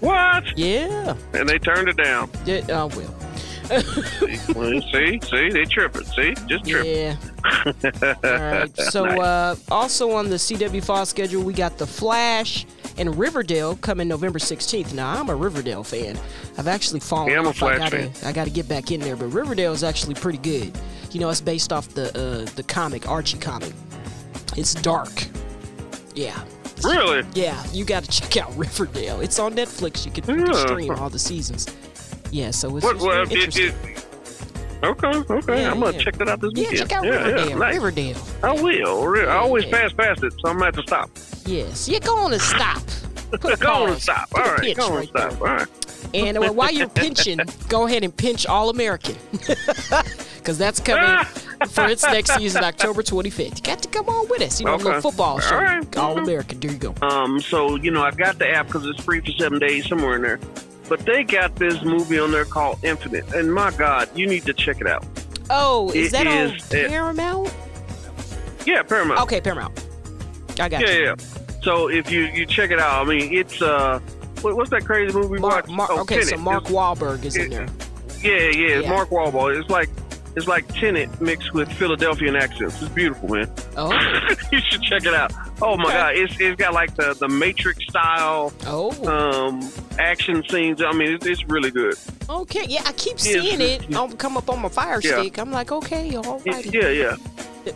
[0.00, 0.56] What?
[0.56, 1.14] Yeah.
[1.34, 2.30] And they turned it down.
[2.46, 3.14] yeah oh well.
[4.92, 6.04] See, see, they tripping.
[6.04, 6.94] See, just tripping.
[6.94, 7.16] Yeah.
[7.44, 8.70] All right.
[8.76, 12.66] So uh, also on the CW fall schedule, we got The Flash
[12.98, 14.92] and Riverdale coming November 16th.
[14.94, 16.18] Now I'm a Riverdale fan.
[16.58, 17.56] I've actually fallen Yeah, I'm a off.
[17.62, 18.28] I Flash gotta fan.
[18.28, 20.76] I gotta get back in there, but Riverdale is actually pretty good.
[21.10, 23.72] You know, it's based off the uh, the comic Archie comic.
[24.56, 25.10] It's dark.
[26.14, 26.42] Yeah.
[26.84, 27.24] Really?
[27.34, 29.20] Yeah, you got to check out Riverdale.
[29.20, 30.04] It's on Netflix.
[30.04, 30.66] You can, you can Yeah.
[30.66, 31.68] stream all the seasons.
[32.32, 32.96] Yeah, so it's, What?
[32.96, 33.94] it's Well, very it, interesting.
[33.94, 34.06] it,
[34.82, 35.62] okay, okay.
[35.62, 36.02] Yeah, I'm gonna yeah.
[36.02, 36.72] check that out this weekend.
[36.72, 37.48] yeah, check out yeah, Riverdale.
[37.50, 37.74] Yeah, nice.
[37.74, 38.16] Riverdale.
[38.42, 39.28] I will.
[39.28, 41.10] I always pass past it, so I'm gonna have to stop.
[41.46, 41.88] Yes.
[41.88, 42.82] Yeah, go on and stop.
[43.40, 44.28] Put Go on and stop.
[44.30, 45.30] Put All a go on and right stop.
[45.30, 45.38] there.
[45.48, 45.68] All right.
[46.14, 49.16] And uh, while you're pinching, go ahead and pinch All American.
[50.42, 51.24] Because that's coming
[51.68, 53.58] for its next season, October 25th.
[53.58, 54.58] You got to come on with us.
[54.58, 55.54] You know, a little football show.
[55.54, 55.96] All right.
[55.96, 56.58] All American.
[56.58, 56.94] There you go.
[57.00, 60.16] Um, so you know, I've got the app because it's free for seven days somewhere
[60.16, 60.40] in there.
[60.92, 64.52] But they got this movie on there called Infinite, and my God, you need to
[64.52, 65.02] check it out.
[65.48, 67.50] Oh, is It that on is- it- Paramount?
[68.66, 69.18] Yeah, Paramount.
[69.22, 69.72] Okay, Paramount.
[70.60, 71.04] I got Yeah, you.
[71.06, 71.14] yeah.
[71.62, 74.00] So if you you check it out, I mean, it's uh,
[74.42, 75.66] what, what's that crazy movie Mark.
[75.70, 77.68] Mark, Oh, okay, so Mark Wahlberg is in there.
[78.20, 78.90] Yeah, yeah, Yeah.
[78.90, 79.58] Mark Wahlberg.
[79.62, 79.88] It's like
[80.36, 82.80] it's like Tenet mixed with Philadelphian accents.
[82.80, 83.50] It's beautiful, man.
[83.76, 83.90] Oh,
[84.52, 85.32] you should check it out.
[85.60, 85.92] Oh my Okay.
[85.94, 89.68] God, it's it's got like the the Matrix style oh, um
[89.98, 90.82] action scenes.
[90.82, 91.94] I mean, it's, it's really good.
[92.30, 92.64] okay.
[92.68, 95.20] Yeah, I keep Yeah, seeing it's- it um, come up on my fire Yeah.
[95.20, 95.38] stick.
[95.38, 96.70] I'm like, okay, all righty.
[96.72, 97.16] yeah, yeah.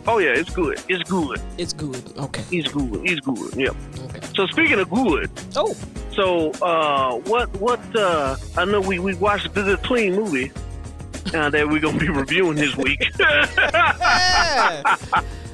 [0.08, 0.80] Oh yeah, it's good.
[0.88, 1.40] It's good.
[1.58, 2.02] It's good.
[2.18, 2.42] Okay.
[2.50, 3.00] It's good.
[3.04, 3.54] It's good.
[3.54, 3.70] Yeah.
[4.06, 4.20] Okay.
[4.34, 5.74] So speaking of good, Oh,
[6.12, 10.50] so uh, what what uh, I know we we watched the, the clean movie.
[11.34, 13.00] Uh, that we're gonna be reviewing this week.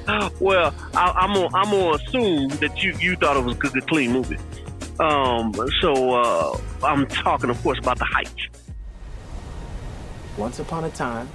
[0.39, 3.87] well, I, I'm gonna I'm gonna assume that you you thought it was a good,
[3.87, 4.37] clean movie.
[4.99, 8.35] Um, so uh, I'm talking, of course, about the Heights.
[10.37, 11.29] Once upon a time,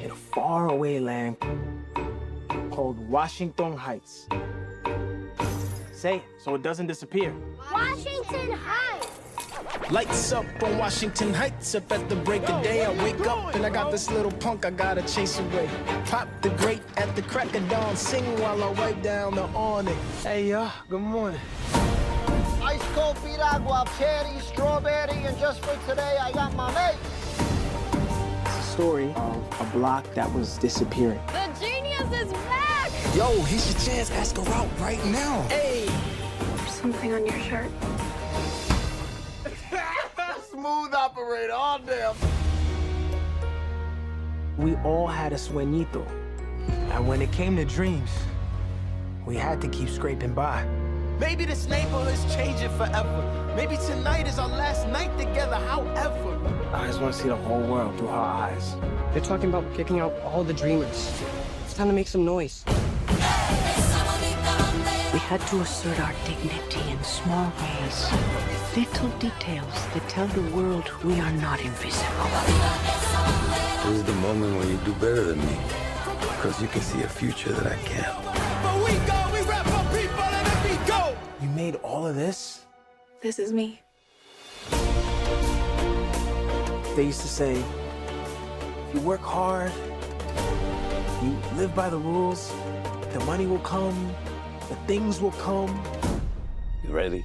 [0.00, 1.36] in a faraway land
[2.70, 4.28] called Washington Heights.
[5.92, 7.34] Say it so it doesn't disappear.
[7.72, 9.07] Washington Heights.
[9.90, 11.74] Lights up on Washington Heights.
[11.74, 14.66] Up at the break of day, I wake up and I got this little punk
[14.66, 15.66] I gotta chase away.
[16.04, 19.96] Pop the grate at the crack of dawn, sing while I wipe down the awning.
[20.22, 21.40] Hey, y'all, good morning.
[22.62, 26.98] Ice cold piragua, cherry, strawberry, and just for today, I got my mate.
[28.44, 31.20] It's a story of a block that was disappearing.
[31.28, 32.90] The genius is back.
[33.16, 34.10] Yo, here's your chance.
[34.10, 35.40] Ask her out right now.
[35.48, 35.88] Hey.
[36.40, 37.70] There's something on your shirt.
[40.60, 42.16] Smooth operator, all damn.
[44.56, 46.04] We all had a sueñito.
[46.90, 48.10] And when it came to dreams,
[49.24, 50.64] we had to keep scraping by.
[51.20, 53.52] Maybe this neighborhood is changing forever.
[53.54, 56.36] Maybe tonight is our last night together, however.
[56.72, 58.74] I just want to see the whole world through her eyes.
[59.12, 61.22] They're talking about kicking out all the dreamers.
[61.66, 62.64] It's time to make some noise.
[65.28, 68.10] We had to assert our dignity in small ways.
[68.74, 72.30] Little details that tell the world we are not invisible.
[73.84, 75.58] This is the moment when you do better than me.
[76.20, 78.16] Because you can see a future that I can't.
[78.82, 81.14] We go, we rap for people, and we go.
[81.42, 82.64] You made all of this?
[83.20, 83.82] This is me.
[86.96, 89.72] They used to say, if you work hard,
[91.22, 92.50] you live by the rules,
[93.12, 94.14] the money will come,
[94.68, 95.82] the things will come.
[96.84, 97.24] You ready?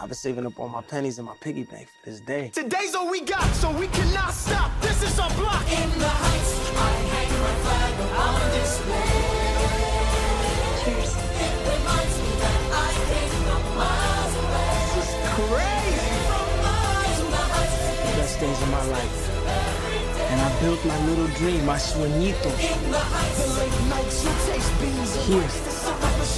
[0.00, 2.48] I've been saving up all my pennies in my piggy bank for this day.
[2.48, 4.70] Today's all we got, so we cannot stop.
[4.80, 5.62] This is our block.
[5.70, 9.12] In the heights, I hang my flag on display.
[10.82, 11.12] Cheers.
[14.88, 16.12] This is crazy.
[18.02, 19.16] The best days of my life.
[20.32, 22.50] And I built my little dream, my sueñito.
[25.26, 26.11] Here.
[26.22, 26.28] In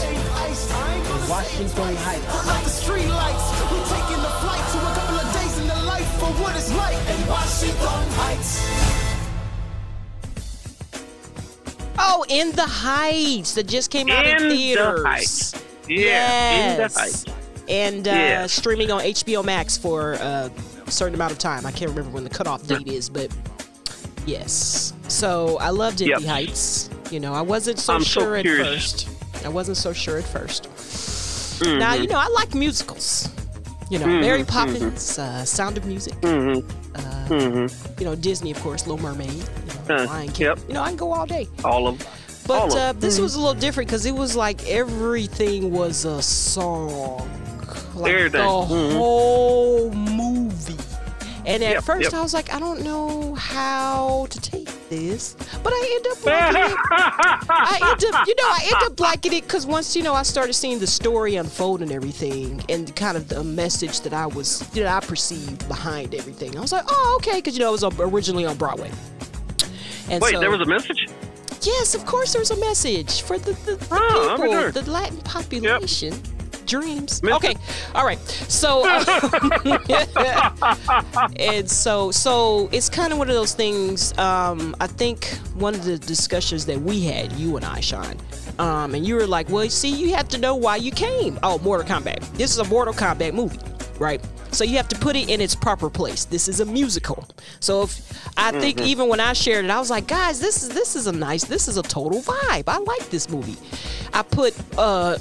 [1.29, 2.47] Washington Heights.
[2.47, 5.83] Like the street lights, we taking the flight to a couple of days in the
[5.85, 7.77] life for what it's like in Washington
[8.17, 8.65] Heights.
[11.99, 15.05] oh, In the Heights that just came out in, In the theaters.
[15.05, 15.55] Heights.
[15.87, 16.95] Yeah, In the Yes.
[16.97, 17.25] Heights.
[17.69, 18.47] And uh, Yeah.
[18.47, 20.49] streaming on HBO Max for uh,
[20.87, 21.67] a certain amount of time.
[21.67, 23.29] I can't remember when the cutoff date is, but
[24.25, 24.95] yes.
[25.09, 26.23] So I loved Indy Yep.
[26.23, 26.89] Heights.
[27.11, 29.09] You know, I wasn't so I'm so sure at first.
[29.45, 30.63] I wasn't so sure at 1st
[31.55, 31.79] Mm-hmm.
[31.79, 33.29] Now, you know, I like musicals.
[33.91, 36.67] You know, Mary Poppins, uh, Sound of Music, Mm-hmm.
[36.97, 39.43] uh, you know, Disney, of course, Little Mermaid, you
[39.89, 40.47] know, Uh, Lion King.
[40.47, 40.59] yep.
[40.67, 41.47] You know, I can go all day.
[41.65, 42.09] All of them.
[42.47, 47.29] But uh, this was a little different because it was like everything was a song,
[47.95, 48.41] like Everything.
[48.41, 50.77] the whole movie.
[51.47, 52.15] And at Yep, first, yep.
[52.15, 56.73] I was like, I don't know how to take this, but I end up liking
[56.73, 56.79] it.
[56.91, 60.23] I end up, you know, I end up liking it because once you know I
[60.23, 64.69] started seeing the story unfold and everything, and kind of the message that I was,
[64.75, 66.57] you know, I perceived behind everything.
[66.57, 68.91] I was like, oh, okay, because you know it was originally on Broadway.
[70.11, 71.09] And Wait, so- there was a message?
[71.63, 76.13] Yes, of course there's a message for the, the, the Oh, people, the Latin population.
[76.67, 77.21] Dreams.
[77.25, 77.55] Okay.
[77.95, 78.19] All right.
[78.49, 79.05] So, um,
[81.37, 84.17] and so, so it's kind of one of those things.
[84.19, 88.17] Um, I think one of the discussions that we had, you and I, Sean,
[88.59, 91.39] Um, and you were like, well, see, you have to know why you came.
[91.43, 92.21] Oh, Mortal Kombat.
[92.37, 93.59] This is a Mortal Kombat movie,
[93.99, 94.21] right?
[94.53, 96.25] So you have to put it in its proper place.
[96.27, 97.27] This is a musical.
[97.59, 98.01] So if
[98.37, 98.87] I think Mhm.
[98.87, 101.43] even when I shared it, I was like, guys, this is this is a nice,
[101.45, 102.65] this is a total vibe.
[102.69, 103.57] I like this movie.
[104.13, 105.19] I put uh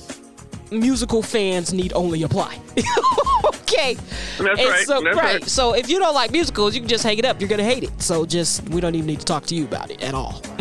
[0.79, 2.57] musical fans need only apply.
[3.45, 3.95] okay.
[3.95, 5.43] That's And right, So, that's right.
[5.47, 7.39] So if you don't like musicals, you can just hang it up.
[7.39, 8.01] You're gonna hate it.
[8.01, 10.41] So just we don't even need to talk to you about it at all.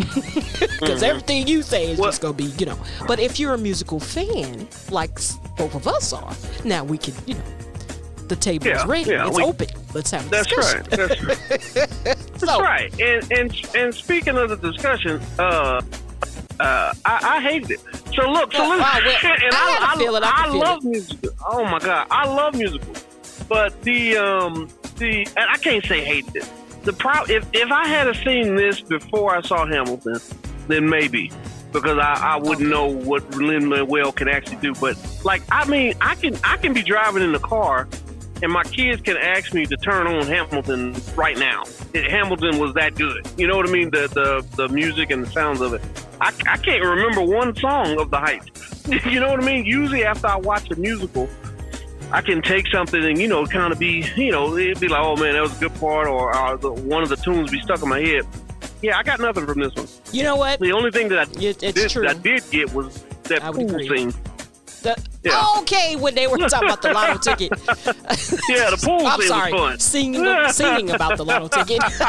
[0.83, 1.09] Because Mhm.
[1.11, 2.79] everything you say is just gonna be, you know.
[3.07, 5.15] But if you're a musical fan, like
[5.57, 7.41] both of us are, now we can, you know,
[8.27, 9.11] the table is ready.
[9.11, 9.69] yeah, it's we- open.
[9.95, 10.81] Let's have a That's discussion.
[10.81, 10.91] right.
[10.91, 11.97] That's right.
[12.39, 13.01] That's right.
[13.01, 15.83] And and and speaking of the discussion, uh,
[16.61, 17.81] uh, I, I hated it.
[18.15, 18.91] So look, so look, well, and I
[19.53, 21.19] I, had a feeling, I I, could feel love music.
[21.47, 23.05] Oh my god, I love musicals.
[23.49, 26.51] But the um the and I can't say hated it.
[26.83, 30.21] The pro if if I had seen this before I saw Hamilton,
[30.69, 31.31] then maybe
[31.73, 34.75] because I, I wouldn't know what Lin Manuel can actually do.
[34.75, 37.89] But like I mean, I can I can be driving in the car
[38.43, 41.63] and my kids can ask me to turn on Hamilton right now.
[41.95, 43.27] It, Hamilton was that good.
[43.37, 43.91] You know what I mean?
[43.91, 45.83] The the, the music and the sounds of it.
[46.23, 48.87] I, I can't remember one song of the Heights.
[49.07, 49.65] you know what I mean?
[49.65, 51.29] Usually after I watch a musical,
[52.13, 55.03] I can take something and you know kind of be you know it'd be like
[55.03, 57.61] oh man that was a good part or uh, the, one of the tunes be
[57.61, 58.25] stuck in my head.
[58.83, 59.89] Yeah, I got nothing from this one.
[60.13, 60.61] You know what?
[60.61, 62.07] The only thing that I it's did, true.
[62.07, 63.89] I did get was that I pool agree.
[63.89, 64.15] scene.
[64.83, 65.45] The- Yeah.
[65.59, 67.51] Okay, when they were talking about the lotto ticket.
[68.49, 71.81] Yeah, the pool I'm sorry, singing singing about the lotto ticket.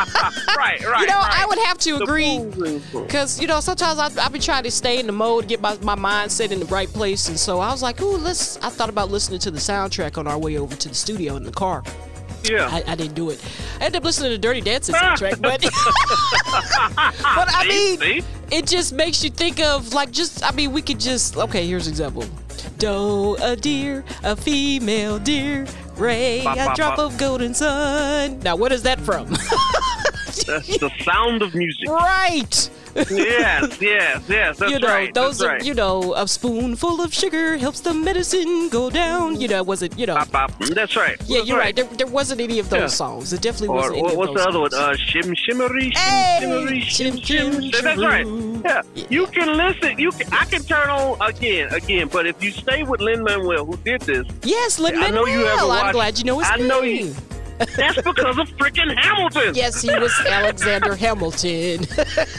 [0.57, 1.01] right, right.
[1.01, 3.03] you know, I would have to The agree pool scene was fun.
[3.03, 5.77] because you know sometimes I I be trying to stay in the mode, get my
[5.81, 8.57] my mindset in the right place, and so I was like, ooh, let's.
[8.63, 11.43] I thought about listening to the soundtrack on our way over to the studio in
[11.43, 11.83] the car.
[12.43, 12.67] Yeah.
[12.69, 13.41] I, I didn't do it.
[13.79, 19.23] I ended up listening to Dirty Dancing soundtrack, but but I mean, it just makes
[19.23, 20.43] you think of like just.
[20.43, 21.65] I mean, we could just okay.
[21.65, 22.25] Here's an example.
[22.77, 27.11] Doe a deer, a female deer, Ray Bop, a bop, drop bop.
[27.11, 28.39] of golden sun.
[28.39, 29.27] Now, what is that from?
[30.45, 31.87] That's the sound of music.
[31.89, 32.69] right.
[32.95, 34.57] Yes, yes, yes.
[34.57, 35.13] That's you know, right.
[35.13, 35.65] those that's are, right.
[35.65, 39.39] you know, a spoonful of sugar helps the medicine go down.
[39.41, 40.15] You know, it wasn't, you know.
[40.15, 40.51] Bop, bop.
[40.59, 41.17] That's right.
[41.25, 41.75] Yeah, That's you're right.
[41.75, 42.87] There, there wasn't any of those Yeah.
[42.87, 43.33] songs.
[43.33, 44.73] It definitely Or wasn't any what, of what's those the other one?
[44.73, 47.71] Uh, shim shimmery, shim Hey, shimmery, shim shim, shim.
[47.71, 48.25] shim, That's right.
[48.25, 48.63] shimmeroo.
[48.63, 48.81] Yeah.
[49.09, 49.97] you can listen.
[49.99, 52.07] You can, I can turn on again, again.
[52.11, 55.37] But if you stay with Lin Manuel, who did this, Yes, Lin I know you
[55.39, 55.71] Manuel.
[55.71, 56.67] haven't I'm glad you know his I name.
[56.67, 57.15] know you.
[57.57, 59.53] That's because of freaking Hamilton.
[59.55, 61.83] Yes, he was Alexander Hamilton.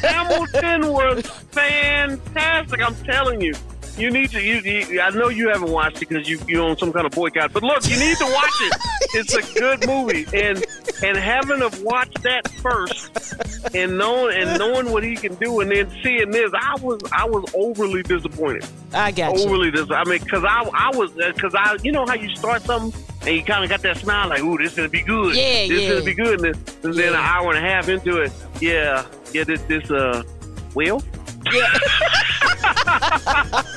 [0.03, 2.81] Hamilton was fantastic.
[2.81, 3.55] I'm telling you.
[3.97, 4.43] You need to.
[4.43, 7.13] You, you, I know you haven't watched it because you you on some kind of
[7.13, 7.53] boycott.
[7.53, 8.73] But look, you need to watch it.
[9.17, 10.65] It's a good movie, and
[11.05, 13.13] and having have watched that first,
[13.73, 17.25] and knowing and knowing what he can do, and then seeing this, I was I
[17.25, 18.67] was overly disappointed.
[18.93, 19.45] I got you.
[19.45, 20.09] Overly disappointed.
[20.09, 22.93] I mean, because I I was because I you know how you start something
[23.27, 25.35] and you kind of got that smile like, ooh, this is gonna be good.
[25.35, 26.45] Yeah, this is gonna be good.
[26.45, 29.91] And then, and then an hour and a half into it, yeah, yeah, this this
[29.91, 30.23] uh,
[30.75, 31.03] Will.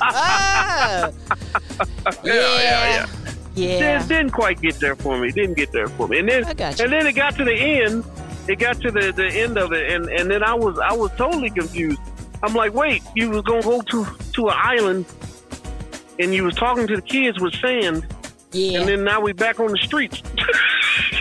[0.00, 1.10] Ah,
[2.24, 3.06] yeah, yeah, yeah.
[3.54, 3.78] yeah.
[3.78, 5.30] Didn't, didn't quite get there for me.
[5.32, 6.18] Didn't get there for me.
[6.20, 6.84] And then I got you.
[6.84, 8.04] and then it got to the end.
[8.48, 11.10] It got to the, the end of it, and, and then I was I was
[11.16, 12.00] totally confused.
[12.42, 15.04] I'm like, wait, you was gonna go to to an island,
[16.18, 18.06] and you was talking to the kids with sand,
[18.52, 18.80] Yeah.
[18.80, 20.22] and then now we back on the streets.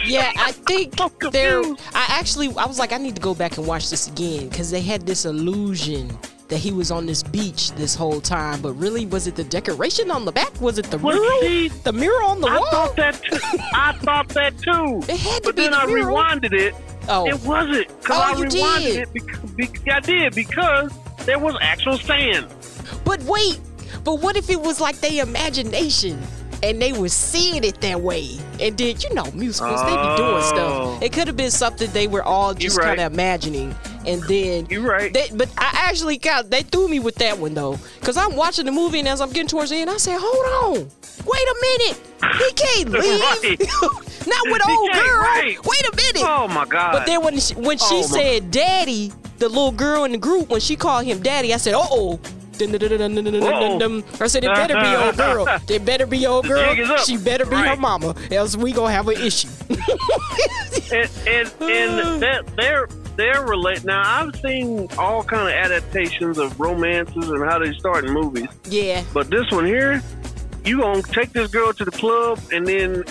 [0.06, 0.96] Yeah, I think
[1.32, 1.62] they're.
[1.62, 4.72] I actually, I was like, I need to go back and watch this again because
[4.72, 6.18] they had this illusion
[6.50, 10.10] that he was on this beach this whole time, but really, was it the decoration
[10.12, 10.60] on the back?
[10.62, 11.40] Was it the Well, mural?
[11.42, 12.68] see, the mirror on the I wall?
[12.72, 13.38] thought that too.
[13.76, 15.02] I thought that too.
[15.14, 16.16] It had to but be then the I mural.
[16.18, 16.74] rewinded it.
[17.10, 17.28] Oh.
[17.28, 18.98] It wasn't because Oh, I rewinded did.
[19.00, 20.92] it because, because I did because
[21.26, 22.48] there was actual sand.
[23.04, 23.60] But wait,
[24.06, 26.22] but what if it was like their imagination?
[26.64, 30.42] And they were seeing it that way, and then you know musicals they be doing
[30.42, 30.42] Oh.
[30.96, 31.04] stuff.
[31.04, 32.86] It could have been something they were all just right.
[32.88, 33.76] kind of imagining,
[34.08, 35.14] and then you right.
[35.14, 38.66] They, but I actually got they threw me with that one though, because I'm watching
[38.66, 40.90] the movie and as I'm getting towards the end, I said, "Hold on,
[41.26, 42.02] wait a minute,
[42.40, 43.60] he can't leave, Right.
[44.28, 45.18] not with He old girl.
[45.20, 45.58] right.
[45.64, 46.94] Wait a minute." Oh my god!
[46.94, 50.18] But then when she, when she Oh, my- said daddy, the little girl in the
[50.18, 52.20] group, when she called him daddy, I said, uh oh.
[52.60, 55.48] I said, it better be old girl.
[55.70, 56.60] It better be old girl.
[56.74, 57.00] jig is up.
[57.02, 59.48] She better be her mama, else we gonna have an issue.
[60.92, 63.84] and and, and that they're they're relate.
[63.84, 68.48] Now I've seen all kind of adaptations of romances and how they start in movies,
[68.66, 69.04] Yeah.
[69.14, 70.02] but this one here,
[70.64, 73.04] you gonna take this girl to the club and then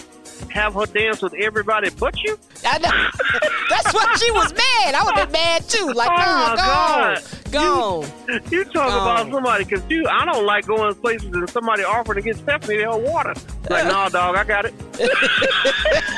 [0.51, 2.39] have her dance with everybody but you?
[2.67, 2.91] I know.
[3.71, 4.95] That's what she was mad.
[4.95, 5.93] I would have been mad too.
[5.93, 6.63] Like, Oh my go.
[6.63, 7.23] God.
[7.51, 8.05] Go.
[8.51, 10.09] You talk about somebody confused.
[10.13, 13.33] I don't like going places and somebody offering to get Stephanie their water.
[13.71, 14.75] Like, nah, dog, I got it.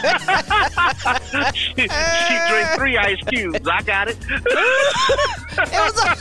[1.54, 3.60] she, she drank three ice cubes.
[3.68, 4.16] I got it.
[4.30, 4.44] it
[5.58, 6.12] was a,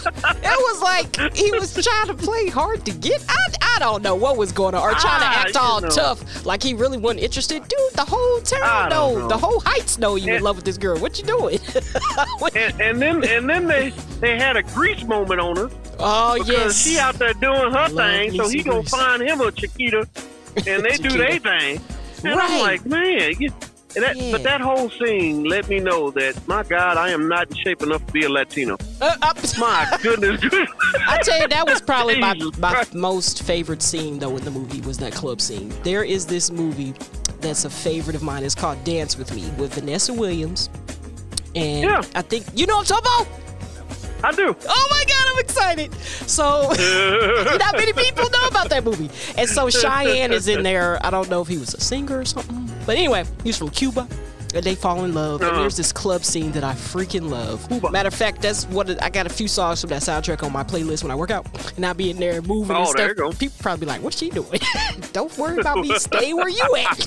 [0.43, 3.23] it was like he was trying to play hard to get.
[3.29, 3.35] I,
[3.75, 5.89] I don't know what was going on, or trying Ah, to act all know.
[5.89, 7.61] tough, like he really wasn't interested.
[7.67, 9.27] Dude, the whole town don't know, know.
[9.27, 10.97] the whole Heights know you in love with this girl.
[10.99, 11.59] What you doing?
[12.55, 15.69] and, and then and then they they had a grease moment on her.
[15.99, 16.81] Oh because yes.
[16.83, 20.07] she out there doing her Love thing, so he gonna find him a Chiquita,
[20.67, 21.81] and they do their thing.
[22.27, 22.51] And Right.
[22.51, 23.49] I'm like, man, you,
[23.95, 24.31] that, Yeah.
[24.31, 27.81] but that whole scene let me know that my God, I am not in shape
[27.81, 28.77] enough to be a Latino.
[29.01, 29.15] Uh,
[29.59, 30.39] my goodness,
[31.07, 34.81] I tell you, that was probably my, my most favorite scene though in the movie
[34.81, 35.73] was that club scene.
[35.83, 36.93] There is this movie
[37.41, 38.43] that's a favorite of mine.
[38.43, 40.69] It's called Dance with Me with Vanessa Williams,
[41.55, 42.01] and Yeah.
[42.15, 43.46] I think you know what I'm talking about.
[44.23, 44.55] I do.
[44.67, 45.93] Oh my god, I'm excited.
[46.27, 46.43] So
[47.59, 49.09] not many people know about that movie.
[49.37, 51.03] And so Chayanne is in there.
[51.05, 52.69] I don't know if he was a singer or something.
[52.85, 54.07] But anyway, he's from Cuba.
[54.55, 55.41] And they fall in love.
[55.41, 55.59] Uh-huh.
[55.59, 57.69] there's this club scene that I freaking love.
[57.91, 60.51] Matter of fact, that's what it- I got a few songs from that soundtrack on
[60.53, 61.45] my playlist when I work out.
[61.75, 63.09] And I'll be in there moving and Oh, stuff.
[63.09, 63.31] you go.
[63.31, 64.59] People probably be like, what's she doing?
[65.13, 65.97] don't worry about me.
[65.99, 67.05] Stay where you at.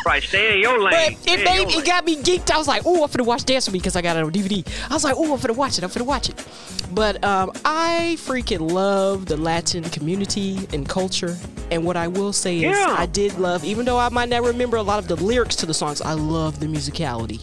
[0.06, 1.18] right, stay in your But lane.
[1.26, 2.50] it made it got me geeked.
[2.50, 4.30] I was like, "Oh, I'm finna watch Dance with Me" because I got it on
[4.32, 4.64] DVD.
[4.90, 5.84] I was like, "Oh, I'm finna watch it.
[5.84, 6.44] I'm finna watch it."
[6.92, 11.36] But um, I freaking love the Latin community and culture.
[11.70, 12.94] And what I will say is, Yeah.
[12.98, 15.66] I did love, even though I might not remember a lot of the lyrics to
[15.66, 17.40] the songs, I love the musicality.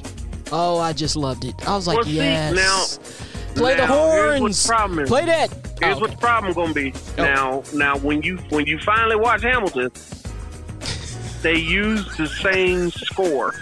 [0.52, 1.54] Oh, I just loved it.
[1.68, 2.54] I was like, Well, see, yes.
[3.00, 3.16] now-
[3.56, 4.64] Play the now, what horns.
[4.66, 5.08] the.
[5.08, 5.50] Play that.
[5.82, 6.94] Here's Oh, what the problem gonna be.
[7.18, 7.24] Oh.
[7.24, 9.90] Now, now when you when you finally watch Hamilton,
[11.42, 13.54] they use the same score.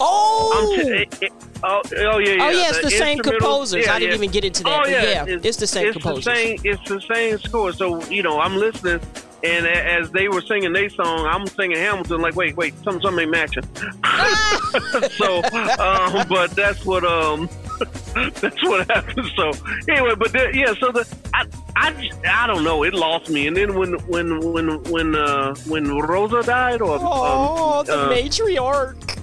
[0.00, 0.74] Oh.
[0.76, 1.28] T-
[1.62, 2.44] oh, oh yeah, yeah.
[2.44, 3.88] Oh, yeah, it's the same instrumental- composers.
[3.88, 6.24] I didn't even get into that, Oh yeah, yeah, it's the same it's composers.
[6.24, 7.72] The same, it's the same score.
[7.72, 9.00] So you know, I'm listening,
[9.42, 12.20] and as they were singing their song, I'm singing Hamilton.
[12.20, 13.64] Like, wait, wait, something, something ain't matching.
[15.16, 15.42] so,
[15.78, 17.48] um, but that's what um.
[18.40, 19.28] That's what happened.
[19.36, 19.52] So
[19.90, 21.44] anyway, but the, yeah, so the I,
[21.76, 22.84] I I don't know.
[22.84, 23.46] It lost me.
[23.46, 28.08] And then when when when when uh, when Rosa died, or Oh, um, the uh,
[28.08, 29.15] matriarch.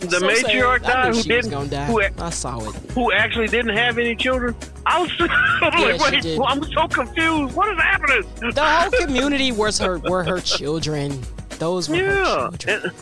[0.00, 2.74] The So matriarch died who didn't who, I saw it.
[2.92, 4.54] who actually didn't have any children.
[4.86, 6.40] I was I'm like, wait, did.
[6.40, 7.54] I'm so confused.
[7.54, 8.22] What is happening?
[8.52, 11.20] The whole community was her were her children.
[11.58, 12.50] Those were her Yeah.
[12.58, 12.82] children.
[12.84, 12.92] And,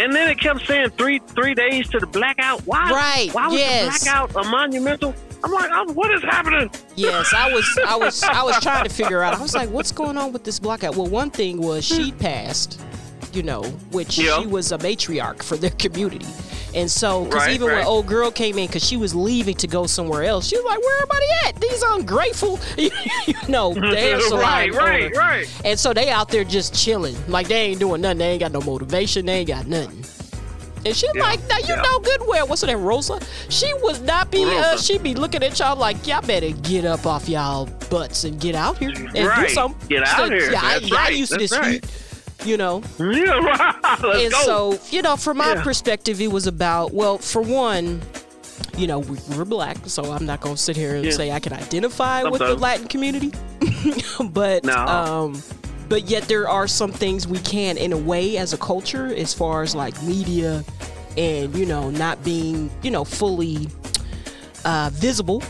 [0.00, 2.60] and then it kept saying three three days to the blackout.
[2.66, 2.90] Why?
[2.90, 4.00] Right, Why was yes.
[4.00, 5.14] the blackout a monumental?
[5.42, 6.70] I'm like, oh, what is happening?
[6.96, 9.34] Yes, I was I was I was trying to figure out.
[9.34, 10.96] I was like, what's going on with this blackout?
[10.96, 12.80] Well, one thing was she passed,
[13.32, 13.62] you know,
[13.92, 14.40] which Yeah.
[14.40, 16.26] she was a matriarch for their community.
[16.74, 19.66] And so, because Right, even when old girl came in, because she was leaving to
[19.66, 21.60] go somewhere else, she was like, "Where everybody at?
[21.60, 22.90] These ungrateful, you
[23.48, 25.48] know, the hair Right, right, owner." right.
[25.64, 28.18] And so they out there just chilling, like they ain't doing nothing.
[28.18, 29.26] They ain't got no motivation.
[29.26, 30.04] They ain't got nothing.
[30.86, 31.82] And she Yeah, like, now you yeah.
[31.82, 32.46] know good well.
[32.46, 33.18] What's her name, Rosa?
[33.50, 34.44] She was not be.
[34.44, 38.40] Uh, she be looking at y'all like, y'all better get up off y'all butts and
[38.40, 39.88] get out here and do something.
[39.88, 40.52] Get out So, here.
[40.52, 41.14] Yeah, I, That's y'all right.
[41.16, 41.72] used to That's this right.
[41.84, 41.86] heat,
[42.44, 42.82] you know.
[42.98, 43.74] Yeah,
[44.04, 44.42] and go.
[44.44, 45.62] so, you know, from my Yeah.
[45.62, 48.00] perspective, it was about well, for one.
[48.76, 51.10] You know, we- we're black, so I'm not gonna sit here and Yeah.
[51.12, 53.32] say I can identify with the Latin community.
[54.30, 54.74] but No.
[54.86, 55.42] um,
[55.88, 59.32] but yet there are some things we can, in a way, as a culture, as
[59.34, 60.62] far as like media,
[61.16, 63.68] and you know, not being you know fully
[64.64, 65.42] uh, visible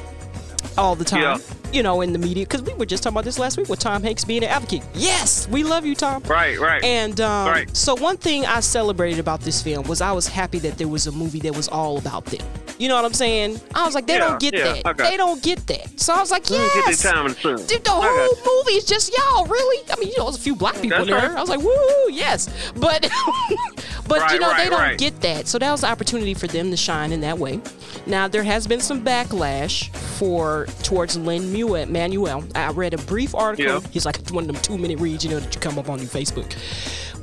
[0.78, 1.20] all the time.
[1.22, 1.38] Yeah.
[1.72, 3.78] You know, in the media, because we were just talking about this last week with
[3.78, 4.82] Tom Hanks being an advocate.
[4.94, 6.22] Yes, we love you, Tom.
[6.24, 6.82] Right, right.
[6.82, 7.76] And um, Right.
[7.76, 11.06] so one thing I celebrated about this film was I was happy that there was
[11.06, 12.44] a movie that was all about them.
[12.80, 13.60] You know what I'm saying?
[13.74, 14.96] I was like, they Yeah, don't get yeah, that.
[14.96, 16.00] They don't get that.
[16.00, 17.02] So I was like, me get yes.
[17.02, 17.26] time.
[17.34, 19.84] Dude, the whole movie is just y'all, really?
[19.92, 21.16] I mean, you know, there's a few black people That's there.
[21.28, 21.36] right.
[21.36, 22.48] I was like, woo, yes.
[22.76, 23.02] But
[24.08, 24.98] but you Right, know, they don't right.
[24.98, 25.46] get that.
[25.46, 27.60] So that was the opportunity for them to shine in that way.
[28.06, 32.44] Now there has been some backlash for towards Lin Mu- Manuel.
[32.54, 33.74] I read a brief article.
[33.82, 33.88] Yeah.
[33.90, 35.98] He's like one of them two minute reads, you know, that you come up on
[35.98, 36.50] your Facebook,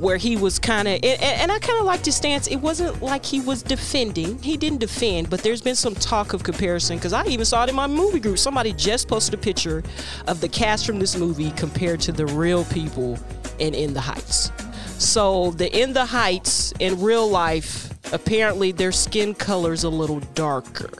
[0.00, 2.46] where he was kind of, and, and I kind of liked his stance.
[2.46, 4.40] It wasn't like he was defending.
[4.42, 7.70] He didn't defend, but there's been some talk of comparison because I even saw it
[7.70, 8.38] in my movie group.
[8.38, 9.82] Somebody just posted a picture
[10.26, 13.18] of the cast from this movie compared to the real people
[13.58, 14.52] in In the Heights.
[14.98, 20.90] So the In the Heights in real life, apparently their skin color's a little darker.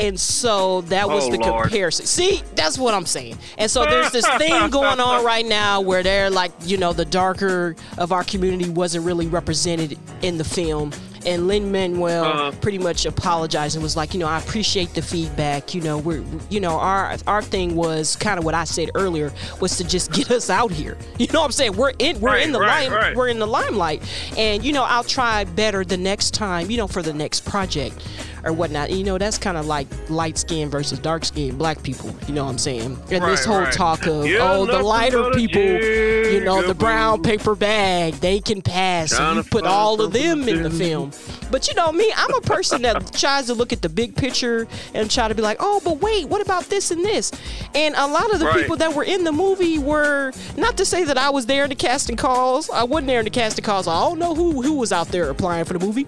[0.00, 1.64] And so that was Oh, the Lord.
[1.64, 2.06] comparison.
[2.06, 3.38] See, that's what I'm saying.
[3.58, 7.04] And so there's this thing going on right now where they're like, you know, the
[7.04, 10.92] darker of our community wasn't really represented in the film.
[11.26, 12.50] and Lin Manuel Uh-huh.
[12.62, 15.74] pretty much apologized and was like, you know, I appreciate the feedback.
[15.74, 19.30] You know, we're, you know, our our thing was kind of what I said earlier
[19.60, 20.96] was to just get us out here.
[21.18, 21.76] You know what I'm saying?
[21.76, 23.14] We're in we're Right, in the right, lime right.
[23.14, 24.02] we're in the limelight,
[24.38, 26.70] and you know, I'll try better the next time.
[26.70, 28.02] You know, for the next project
[28.44, 28.90] or whatnot.
[28.90, 32.14] You know, that's kind of like light skin versus dark skin black people.
[32.26, 32.98] You know what I'm saying?
[33.10, 33.72] And this whole right.
[33.72, 39.18] talk of oh, the lighter people, you know, the brown paper bag, they can pass.
[39.18, 41.12] And you put all of them in the film.
[41.50, 44.68] But you know me, I'm a person that tries to look at the big picture
[44.94, 47.32] and try to be like, oh, but wait, what about this and this?
[47.74, 48.62] And a lot of the Right.
[48.62, 51.70] people that were in the movie were not to say that I was there in
[51.70, 52.68] the casting calls.
[52.70, 53.86] I wasn't there in the casting calls.
[53.86, 56.06] I don't know who who was out there applying for the movie.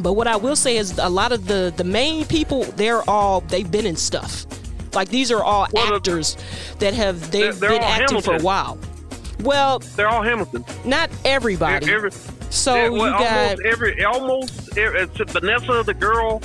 [0.00, 3.40] But what I will say is a lot of the the main people, they're all
[3.42, 4.46] they've been in stuff.
[4.94, 6.36] Like these are all actors
[6.78, 8.78] that have they've been acting for a while.
[9.40, 10.64] Well, They're all Hamilton.
[10.84, 11.88] not everybody.
[11.92, 12.10] Every,
[12.50, 16.40] so well, you got almost every almost every, Vanessa, the girl.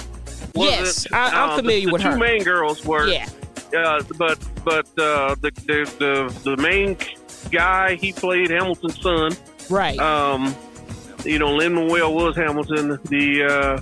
[0.54, 1.14] Was Yes, it?
[1.14, 2.14] I- I'm Uh, familiar the, with the her.
[2.14, 3.08] two main girls were.
[3.08, 3.28] Yeah.
[3.76, 6.96] Uh, but but uh, the, the the the main
[7.52, 9.32] guy he played Hamilton's son.
[9.70, 9.98] Right.
[9.98, 10.54] Um,
[11.26, 13.00] you know, Lin Manuel was Hamilton.
[13.06, 13.82] The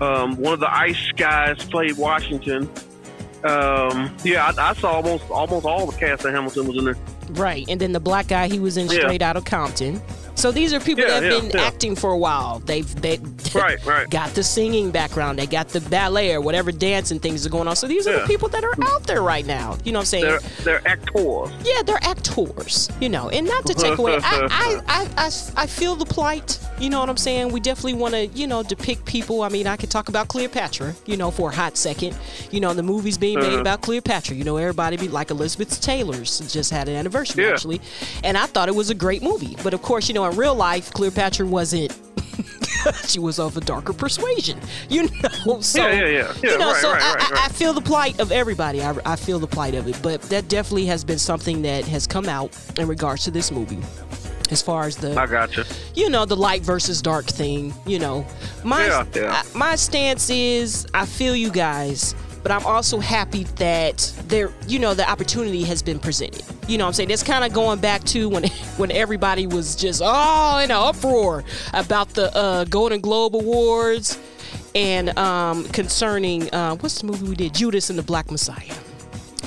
[0.00, 2.70] uh, um, one of the Ice guys played Washington.
[3.44, 6.96] Um, yeah, I, I saw almost almost all the cast of Hamilton was in there.
[7.30, 9.00] Right, and then the black guy he was in Yeah.
[9.00, 10.00] Straight Out of Compton.
[10.34, 11.66] So these are people Yeah, that have yeah, been yeah.
[11.66, 12.58] acting for a while.
[12.60, 13.18] They've they
[13.54, 14.08] Right, right.
[14.08, 15.38] got the singing background.
[15.38, 17.76] They got the ballet or whatever dancing things are going on.
[17.76, 19.76] So these are the people that are out there right now.
[19.84, 20.24] You know what I'm saying?
[20.24, 20.40] They're
[20.80, 21.50] they're actors.
[21.64, 24.18] yeah, they're actors, you know, and not to take away.
[24.22, 25.30] I, I, I, I,
[25.62, 26.58] I feel the plight.
[26.78, 27.52] You know what I'm saying?
[27.52, 29.42] We definitely want to, you know, depict people.
[29.42, 32.16] I mean, I could talk about Cleopatra, you know, for a hot second.
[32.50, 33.60] You know, the movies being made Uh-huh.
[33.60, 34.34] about Cleopatra.
[34.34, 37.80] You know, everybody be like Elizabeth Taylor's just had an anniversary actually,
[38.24, 39.56] and I thought it was a great movie.
[39.62, 41.98] But of course, you know, in real life, Cleopatra wasn't.
[43.06, 44.58] she was of a darker persuasion,
[44.88, 45.04] you
[45.46, 45.60] know.
[45.60, 46.34] So, Yeah, yeah, yeah.
[46.42, 48.82] Yeah, you know, right, so right, I, right, I, I feel the plight of everybody.
[48.82, 52.06] I, I feel the plight of it, but that definitely has been something that has
[52.06, 53.78] come out in regards to this movie.
[54.50, 55.64] As far as the, I gotcha.
[55.94, 58.26] you know, the light versus dark thing, you know,
[58.64, 59.42] my Yeah, yeah.
[59.54, 64.78] I- my stance is I feel you guys, but I'm also happy that there, you
[64.78, 66.44] know, the opportunity has been presented.
[66.68, 68.44] You know, what I'm saying it's kind of going back to when
[68.76, 74.18] when everybody was just oh in an uproar about the uh, Golden Globe Awards
[74.74, 78.74] and um, concerning uh, what's the movie we did, Judas and the Black Messiah.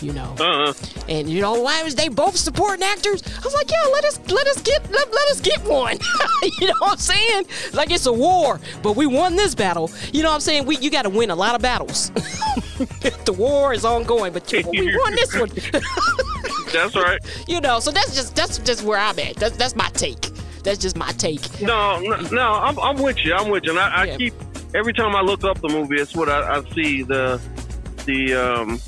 [0.01, 0.73] You know, Uh-huh.
[1.07, 3.23] and you know why was they both supporting actors?
[3.25, 5.97] I was like, yeah, let us let us get let, let us get one.
[6.59, 7.45] you know what I'm saying?
[7.73, 9.89] Like it's a war, but we won this battle.
[10.11, 10.65] You know what I'm saying?
[10.65, 12.09] We you got to win a lot of battles.
[13.25, 15.49] the war is ongoing, but you- we won this one.
[16.73, 17.19] That's right.
[17.47, 19.37] you know, so that's just that's just where I'm at.
[19.37, 20.29] That's that's my take.
[20.63, 21.61] That's just my take.
[21.61, 23.33] No, no, no I'm, I'm with you.
[23.33, 23.69] I'm with you.
[23.71, 24.33] And I, I keep
[24.73, 27.39] every time I look up the movie, it's what I, I see the
[28.05, 28.79] the um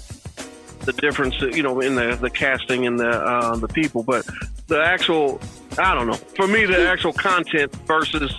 [0.88, 4.26] the difference, you know, in the the casting and the uh, the people, but
[4.68, 5.40] the actual
[5.78, 6.16] I don't know.
[6.36, 8.34] For me, the actual content versus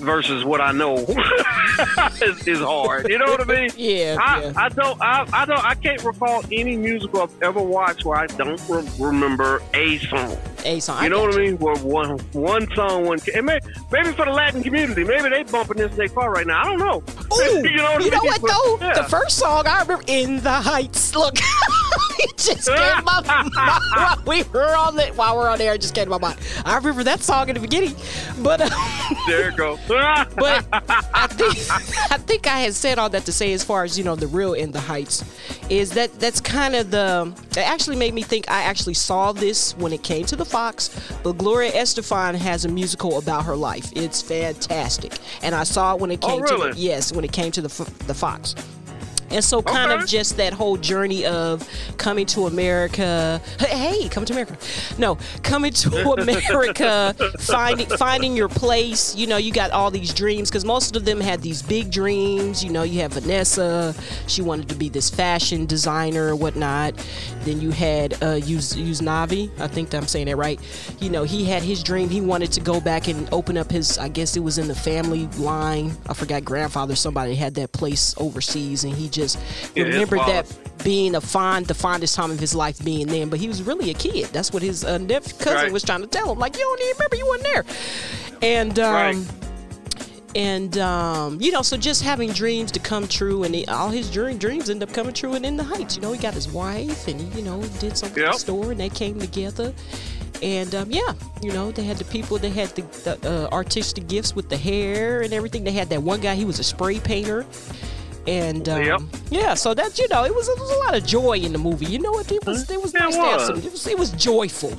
[0.00, 0.96] versus what I know
[2.22, 3.08] is, is hard.
[3.08, 3.70] You know what I mean?
[3.82, 4.52] Yeah, I, yeah.
[4.56, 5.00] I don't.
[5.00, 5.64] I, I don't.
[5.64, 10.36] I can't recall any musical I've ever watched where I don't re- remember a song.
[10.64, 11.02] A song.
[11.02, 11.58] You know what I mean?
[11.58, 15.78] Where one one song, one and maybe, maybe for the Latin community, maybe they bumping
[15.78, 16.60] this in their car right now.
[16.60, 17.02] I don't know.
[17.34, 18.86] Ooh, you know what, I you know what though?
[18.86, 18.94] Yeah.
[19.02, 21.36] The first song I remember, "In the Heights." Look,
[22.18, 23.48] it just came to my
[23.94, 25.74] while we were on the while we're on there.
[25.74, 26.38] It just came to my mind.
[26.64, 27.94] I remember that song in the beginning,
[28.42, 28.68] but uh,
[29.26, 29.78] There you go.
[29.88, 31.56] but I think
[32.12, 34.26] I think I had said all that to say as far as you know the
[34.26, 35.24] real in the heights
[35.70, 39.76] is that that's kind of the it actually made me think I actually saw this
[39.76, 40.90] when it came to the Fox
[41.22, 45.12] but Gloria Estefan has a musical about her life it's fantastic
[45.42, 46.72] and I saw it when it Oh, came to really?
[46.72, 47.68] the, yes when it came to the
[48.06, 48.54] the Fox
[49.32, 53.40] and so, kind of just that whole journey of coming to America.
[53.58, 54.56] Hey, come to America.
[54.98, 59.16] No, coming to America, finding finding your place.
[59.16, 62.62] You know, you got all these dreams because most of them had these big dreams.
[62.62, 63.94] You know, you have Vanessa.
[64.26, 66.94] She wanted to be this fashion designer or whatnot.
[67.40, 69.50] Then you had uh, Uz Usnavi.
[69.58, 70.60] I think I'm saying that right.
[71.00, 72.08] You know, he had his dream.
[72.08, 73.98] He wanted to go back and open up his.
[73.98, 75.92] I guess it was in the family line.
[76.08, 76.94] I forgot grandfather.
[76.94, 79.38] Somebody had that place overseas, and he just His
[79.76, 80.46] remembered that
[80.84, 83.28] being a fond, the fondest time of his life being then.
[83.28, 84.26] But he was really a kid.
[84.32, 85.72] That's what his uh, nephew cousin Right.
[85.72, 86.38] was trying to tell him.
[86.38, 87.64] Like, you don't even remember you weren't there.
[88.42, 89.16] And um, Right.
[90.34, 94.10] and um, you know, so just having dreams to come true, and he, all his
[94.10, 95.34] dream dreams end up coming true.
[95.34, 97.96] And in the Heights, you know, he got his wife, and he, you know, did
[97.96, 98.32] something at Yep.
[98.32, 99.72] the store, and they came together.
[100.42, 104.08] And um, yeah, you know, they had the people, they had the, the uh, artistic
[104.08, 105.62] gifts with the hair and everything.
[105.62, 107.46] They had that one guy, he was a spray painter.
[108.26, 109.00] And um, Yep.
[109.30, 111.58] yeah, so that you know, it was, it was a lot of joy in the
[111.58, 111.86] movie.
[111.86, 112.30] You know what?
[112.30, 113.46] It was it was it nice to have was.
[113.48, 113.58] some.
[113.58, 114.78] It was it was joyful.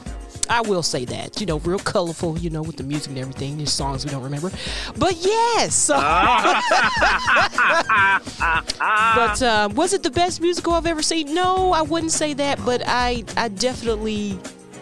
[0.50, 1.40] I will say that.
[1.40, 2.38] You know, real colorful.
[2.38, 3.58] You know, with the music and everything.
[3.58, 4.52] These songs we don't remember,
[4.98, 5.74] but yes.
[5.76, 5.96] So,
[9.16, 11.34] but um, was it the best musical I've ever seen?
[11.34, 12.60] No, I wouldn't say that.
[12.66, 14.38] But I I definitely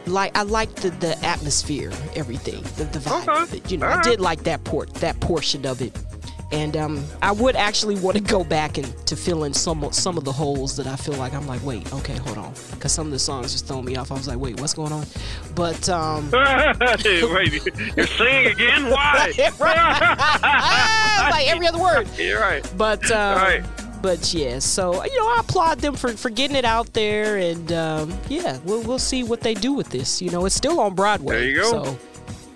[0.07, 3.43] like I liked the, the atmosphere, everything, the, the vibe.
[3.43, 3.71] of it.
[3.71, 5.93] You know, I did like that port that portion of it.
[6.51, 9.93] And um, I would actually want to go back and to fill in some of-
[9.95, 12.91] some of the holes that I feel like I'm like, wait, okay, hold on, because
[12.91, 14.11] some of the songs just throw me off.
[14.11, 15.05] I was like, wait, what's going on?
[15.55, 18.89] But um, Wait, you're singing again?
[18.89, 19.31] Why?
[19.59, 21.29] right.
[21.31, 22.07] like every other word.
[22.17, 22.69] You're right.
[22.77, 23.63] But um, Right.
[24.01, 27.71] but yeah, so you know, I applaud them for, for getting it out there, and
[27.71, 30.21] um, yeah, we'll we'll see what they do with this.
[30.21, 31.35] You know, it's still on Broadway.
[31.35, 31.71] There you go.
[31.85, 31.99] So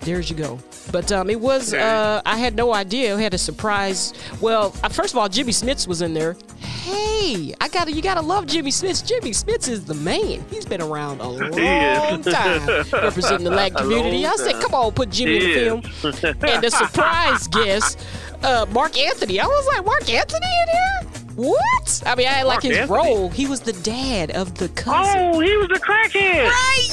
[0.06, 0.60] there's you go.
[0.91, 3.16] But um, it was uh, I had no idea.
[3.18, 4.14] I had a surprise.
[4.39, 6.38] Well, uh, first of all, Jimmy Smits was in there.
[6.60, 9.06] Hey, I gotta you gotta love Jimmy Smits.
[9.06, 10.45] Jimmy Smits is the man.
[10.49, 14.26] He's been around a long time representing the black community.
[14.26, 16.20] I said, come on, put Jimmy He in the is.
[16.20, 16.36] film.
[16.43, 17.99] and the surprise guest,
[18.43, 19.39] uh, Marc Anthony.
[19.39, 21.22] I was like, Marc Anthony in here?
[21.36, 22.03] What?
[22.06, 22.97] I mean, I like Marc his Anthony?
[22.97, 23.30] role.
[23.30, 25.20] He was the dad of the cousin.
[25.34, 26.45] Oh, he was the crackhead.
[26.47, 26.88] Right,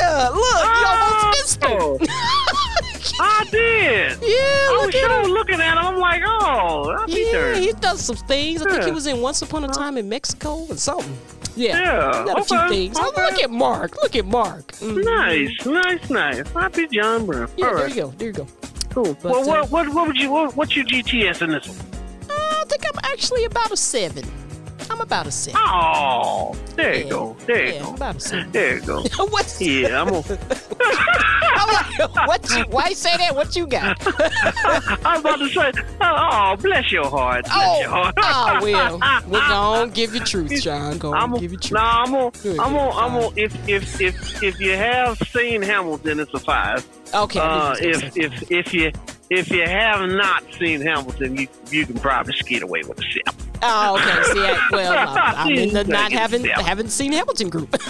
[0.00, 0.28] yeah.
[0.30, 1.13] Look, Oh.
[5.46, 5.86] Looking at him.
[5.86, 7.54] I'm like, oh, I'll be Yeah, there.
[7.56, 8.62] he does some things.
[8.62, 11.16] I think he was in Once Upon a Time in Mexico and something.
[11.54, 12.96] Yeah, Yeah, he done a few okay, things.
[12.98, 13.24] Oh, okay.
[13.26, 13.94] look at Marc.
[14.02, 14.72] Look at Marc.
[14.72, 15.04] Mhm.
[15.04, 16.48] Nice, nice, nice.
[16.52, 17.48] Happy John Brown.
[17.58, 17.94] Yeah, All there right.
[17.94, 18.08] you go.
[18.16, 18.46] There you go.
[18.90, 19.14] Cool.
[19.22, 21.76] But, well, uh, what, what, what would you, what, what's your GTS in this one?
[22.30, 24.24] Uh, I think I'm actually about a seven.
[24.94, 25.60] I'm about a seven.
[25.64, 27.10] Oh, there you Yeah.
[27.10, 27.36] go.
[27.46, 27.94] There you Yeah, I'm go.
[27.94, 28.52] about a seven.
[28.52, 29.02] There you go.
[29.26, 30.22] What's Yeah, I'm gonna.
[31.56, 31.68] I'm
[31.98, 32.64] like, what you?
[32.70, 33.34] Why you say that?
[33.34, 33.96] What you got?
[35.04, 37.44] I was about to say, oh, bless your heart.
[37.46, 38.14] Bless your Oh, heart.
[38.18, 39.00] oh well.
[39.26, 40.98] We're gonna give you truth, John.
[40.98, 41.72] Go I'm on, a, give you truth.
[41.72, 43.32] nah, I'm gonna, Good, I'm gonna, I'm gonna.
[43.36, 46.86] If, if, if, if you have seen Hamilton, it's a five.
[47.12, 47.40] Okay.
[47.40, 48.92] Uh, if, if, if you,
[49.34, 53.28] if you have not seen Hamilton, you, you can probably skate away with a sip.
[53.62, 54.22] Oh, okay.
[54.32, 57.76] See, I, well, I'm in the not having haven't seen Hamilton group.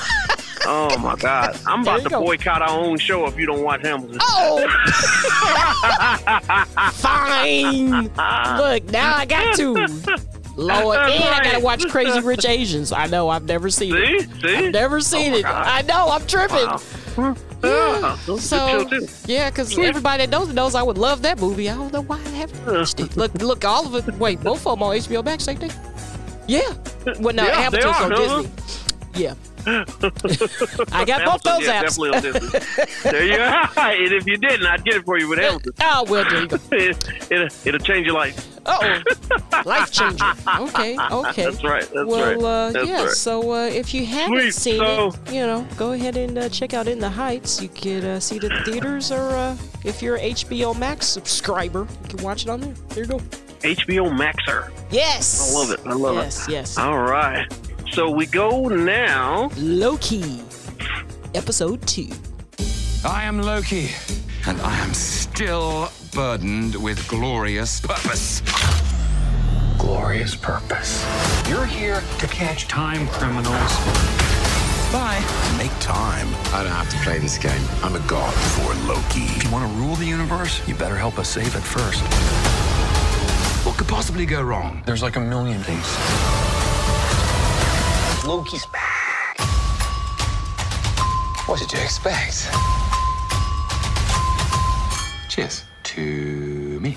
[0.67, 1.61] Oh my God!
[1.67, 2.23] I'm about to go.
[2.23, 4.17] boycott our own show if you don't watch Hamilton.
[4.23, 4.67] oh,
[6.95, 8.05] fine.
[8.05, 9.75] Look, now I got to.
[10.57, 12.93] Lord, and I gotta watch Crazy Rich Asians.
[12.93, 13.99] I know I've never seen See?
[13.99, 14.31] it.
[14.41, 14.57] See?
[14.57, 15.43] I've never oh, seen my it.
[15.43, 15.67] God.
[15.67, 16.67] I know I'm tripping.
[17.17, 17.37] Wow.
[17.65, 18.89] Yeah, So
[19.27, 21.69] yeah, because everybody that knows knows I would love that movie.
[21.69, 23.17] I don't know why I haven't watched it.
[23.17, 24.15] Look, look, all of it.
[24.17, 25.71] Wait, both of them on HBO Max, ain't they?
[26.47, 26.61] Yeah.
[27.21, 28.43] Well, no, Yeah, are, on?
[28.43, 28.51] Disney.
[29.15, 29.35] Yeah.
[29.67, 31.99] I got both those yeah, apps.
[31.99, 32.61] Definitely
[33.03, 33.71] there you are.
[33.95, 35.73] And if you didn't, I'd get it for you with Hamilton.
[35.81, 36.57] Oh, well, there you go.
[36.73, 38.49] it, it'll, it'll change your life.
[38.67, 39.03] Oh,
[39.65, 40.25] life changer.
[40.59, 41.45] Okay, okay.
[41.45, 41.83] That's right.
[41.83, 42.39] That's well, right.
[42.39, 43.05] uh, That's yeah.
[43.05, 43.11] right.
[43.11, 46.49] So uh, if you haven't Sweet, seen so- it, you know, go ahead and uh,
[46.49, 47.61] check out In the Heights.
[47.63, 52.09] You could uh, see the theaters, or uh, if you're an HBO Max subscriber, you
[52.09, 52.75] can watch it on there.
[52.91, 53.19] There you go.
[53.65, 54.71] HBO Maxer.
[54.91, 55.55] Yes.
[55.55, 55.81] I love it.
[55.87, 56.53] I love yes, it.
[56.53, 56.79] Yes.
[56.79, 57.47] All right.
[57.91, 59.51] So we go now.
[59.57, 60.41] Loki,
[61.35, 62.09] episode two.
[63.05, 63.91] I am Loki,
[64.47, 68.43] and I am still burdened with glorious purpose.
[69.79, 71.05] Glorious purpose.
[71.49, 73.77] You're here to catch time criminals.
[74.91, 75.23] Bye.
[75.57, 76.29] Make time.
[76.53, 77.63] I don't have to play this game.
[77.83, 79.23] I'm a god for Loki.
[79.37, 82.03] If you want to rule the universe, you better help us save it first.
[83.65, 84.83] What could possibly go wrong?
[84.85, 86.44] There's like a million things.
[88.27, 89.39] Loki's back.
[91.47, 92.49] What did you expect?
[95.29, 96.97] Cheers to me.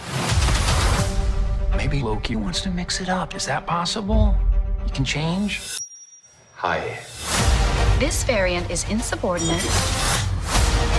[1.76, 3.36] Maybe Loki wants to mix it up.
[3.36, 4.38] Is that possible?
[4.86, 5.62] You can change?
[6.56, 6.98] Hi.
[8.00, 9.60] This variant is insubordinate,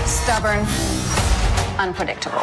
[0.05, 0.67] stubborn,
[1.79, 2.37] unpredictable.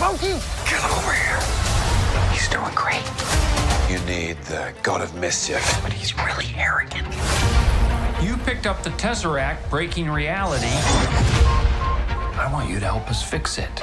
[0.00, 0.34] Loki!
[0.68, 1.38] Get over here.
[2.32, 3.17] He's doing great.
[3.88, 5.80] You need the god of mischief.
[5.82, 7.08] But he's really arrogant.
[8.22, 10.66] You picked up the Tesseract, breaking reality.
[10.66, 13.80] I want you to help us fix it.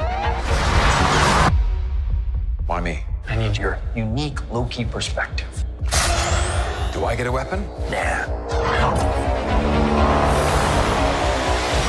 [2.68, 3.04] Why me?
[3.28, 5.66] I need your unique Loki perspective.
[6.94, 7.66] Do I get a weapon?
[7.90, 8.26] Nah.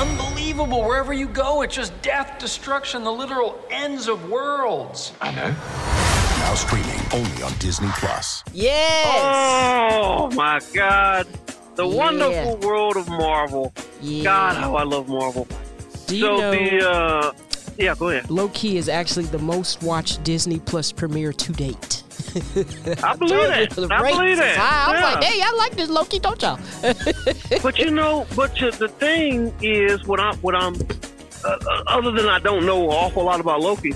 [0.00, 0.82] Unbelievable.
[0.82, 5.12] Wherever you go, it's just death, destruction, the literal ends of worlds.
[5.20, 6.05] I know.
[6.46, 8.44] Now streaming only on Disney Plus.
[8.52, 9.92] Yes.
[9.92, 11.26] Oh my God.
[11.74, 11.94] The Yeah.
[11.96, 13.72] wonderful world of Marvel.
[14.00, 14.22] Yeah.
[14.22, 15.48] God, how I love Marvel.
[16.06, 17.32] Do you so know- the uh,
[17.78, 18.30] yeah, go ahead.
[18.30, 22.04] Loki is actually the most watched Disney Plus premiere to date.
[23.02, 23.72] I believe it.
[23.90, 24.54] I believe is it.
[24.56, 24.84] high.
[24.86, 25.14] I was Yeah.
[25.14, 26.60] like, hey, I like this Loki, don't y'all?
[27.60, 30.74] but you know, but you- the thing is, what I'm, what I'm,
[31.44, 33.94] uh, uh, other than I don't know an awful lot about Loki,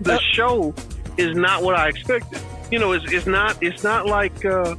[0.00, 0.74] the show
[1.16, 2.40] is not what I expected.
[2.70, 4.74] You know, it's, it's not, it's not like, uh,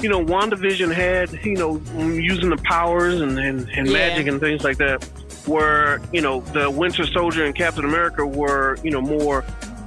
[0.00, 3.92] you know, WandaVision had, you know, using the powers and, and, and Yeah.
[3.92, 5.02] magic and things like that,
[5.46, 9.44] where, you know, the Winter Soldier and Captain America were, you know, more,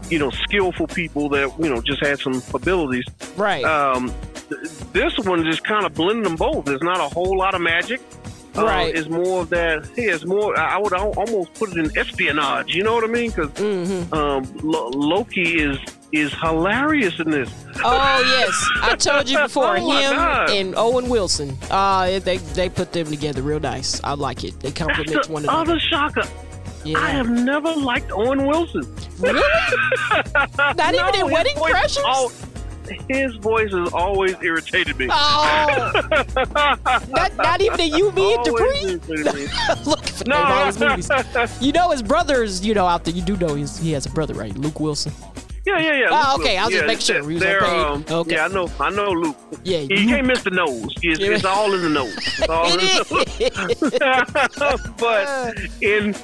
[0.09, 3.05] you know, skillful people that, you know, just had some abilities.
[3.35, 3.63] Right.
[3.63, 4.13] Um,
[4.49, 4.61] th-
[4.93, 6.65] this one just kind of blended them both.
[6.65, 8.01] There's not a whole lot of magic.
[8.57, 8.95] Uh, Right.
[8.95, 9.85] it's more of that.
[9.95, 10.57] Yeah, it's more.
[10.57, 12.73] I would almost put it in espionage.
[12.75, 13.29] You know what I mean?
[13.31, 14.13] Because Mm-hmm.
[14.13, 15.77] um, Lo- Loki is
[16.13, 17.49] is hilarious in this.
[17.83, 19.77] Oh yes, I told you before.
[19.77, 20.49] Oh, him God.
[20.51, 21.57] and Owen Wilson.
[21.69, 24.01] Uh, they they put them together real nice.
[24.03, 24.59] I like it.
[24.61, 25.71] They complement That's one another.
[25.73, 26.23] other shocker.
[26.95, 28.83] I have never liked Owen Wilson.
[29.19, 29.41] Really?
[30.77, 32.47] Not even in Wedding Crashers?
[33.09, 35.07] His voice has always irritated me.
[35.11, 35.91] Oh.
[37.09, 38.85] not, not even in You, Me, and Dupree.
[39.85, 40.35] Look for No.
[40.37, 41.09] all his movies.
[41.61, 42.65] You know his brother's.
[42.65, 43.13] You know out there.
[43.13, 44.55] You do know he's, he has a brother, right?
[44.57, 45.13] Luke Wilson.
[45.65, 46.07] Yeah, yeah, yeah.
[46.09, 46.71] Oh, Luke okay, I was Wilson.
[46.71, 47.21] just Yeah, making sure.
[47.29, 48.05] He was they're, um.
[48.09, 48.35] Okay.
[48.35, 48.69] Yeah, I know.
[48.79, 49.35] I know Luke.
[49.63, 50.93] Yeah, you can't miss the nose.
[51.01, 52.15] It's, it's all in the nose.
[52.15, 53.05] It's all in the
[54.97, 56.15] but in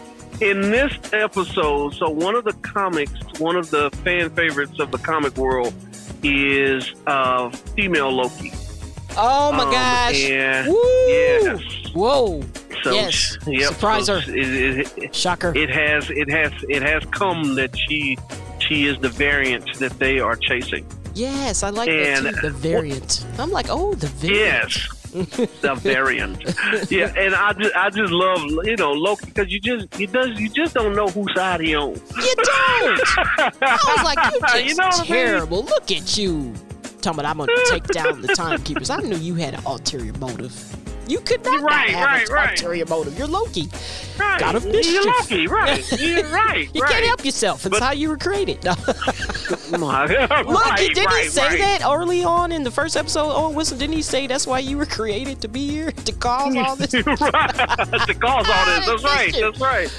[0.43, 4.97] in this episode, so one of the comics, one of the fan favorites of the
[4.97, 5.73] comic world
[6.23, 8.51] is uh, female Loki.
[9.15, 10.23] Oh my Um, gosh.
[10.23, 10.73] And Woo.
[11.07, 11.61] yes.
[11.93, 12.41] Whoa.
[12.83, 13.37] So yes.
[13.45, 15.53] yep, Surprise so it, it, Shocker.
[15.55, 18.17] It has it has it has come that she
[18.59, 20.85] she is the variant that they are chasing.
[21.13, 22.41] Yes, I like And- that too.
[22.41, 23.23] The variant.
[23.37, 24.63] I'm like, oh, the variant.
[24.73, 25.02] Yes.
[25.61, 26.41] the variant.
[26.89, 30.39] Yeah, and I just I just love you know Loki because you just you does
[30.39, 31.91] you just don't know whose side he on.
[31.91, 32.99] You don't.
[33.61, 35.07] I was like, you just You know what I mean?
[35.07, 35.63] terrible.
[35.63, 36.53] Look at you.
[37.01, 38.89] Talking about I'm gonna take down the timekeepers.
[38.89, 40.53] I knew you had an ulterior motive.
[41.07, 42.51] You could not, not Right, have right, an right.
[42.51, 43.17] ulterior motive.
[43.17, 43.69] You're Loki.
[44.17, 44.39] Right.
[44.39, 45.05] God of You're.
[45.05, 45.91] Loki, right.
[45.99, 46.91] You're right, you right.
[46.91, 47.65] can't help yourself.
[47.65, 48.63] It's But- how you were created.
[48.63, 48.73] No.
[49.77, 51.59] My- Look, right, didn't he say right.
[51.59, 53.31] that early on in the first episode?
[53.33, 56.55] Oh, Wilson, didn't he say that's why you were created to be here to cause
[56.55, 56.93] all this?
[57.05, 57.05] right.
[57.07, 58.85] to cause all this.
[58.85, 59.33] That's right.
[59.33, 59.89] That's right.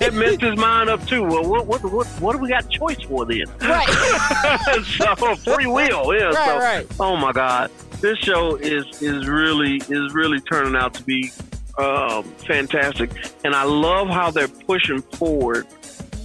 [0.00, 1.22] it messed his mind up too.
[1.22, 3.44] Well, what what what, what do we got choice for then?
[3.60, 4.84] Right.
[4.98, 6.14] so free will.
[6.14, 6.24] Yeah.
[6.26, 6.86] Right, so, right.
[6.98, 7.70] Oh my God,
[8.00, 11.30] this show is is really is really turning out to be
[11.78, 13.10] um, fantastic,
[13.44, 15.66] and I love how they're pushing forward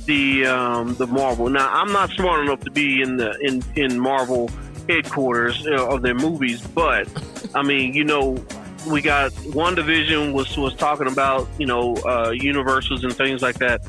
[0.05, 1.49] the um, the Marvel.
[1.49, 4.49] Now, I'm not smart enough to be in the in in Marvel
[4.87, 7.07] headquarters uh, of their movies, but
[7.53, 8.43] I mean, you know,
[8.87, 13.81] we got WandaVision was was talking about you know uh, universes and things like that.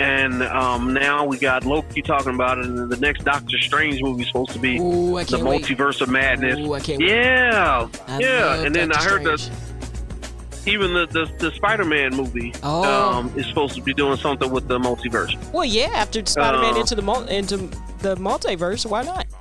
[0.00, 4.22] And um, now we got Loki talking about it, and the next Doctor Strange movie
[4.22, 5.62] is supposed to be Ooh, the wait.
[5.62, 6.58] multiverse of madness.
[6.58, 7.10] Ooh, I can't wait.
[7.10, 8.62] yeah, I yeah.
[8.64, 9.48] And then I heard that
[10.66, 12.82] even the the, the Spider Man movie Oh.
[13.18, 15.36] um, is supposed to be doing something with the multiverse.
[15.52, 15.90] Well, yeah.
[15.94, 17.56] After Spider-Man Uh, into the mul- into
[18.00, 19.26] the multiverse, why not?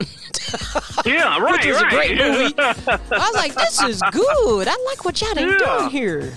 [1.05, 2.53] Yeah, right, Which was a great movie.
[2.59, 4.67] I was like, this is good.
[4.67, 5.57] I like what y'all Yeah.
[5.57, 6.31] done here.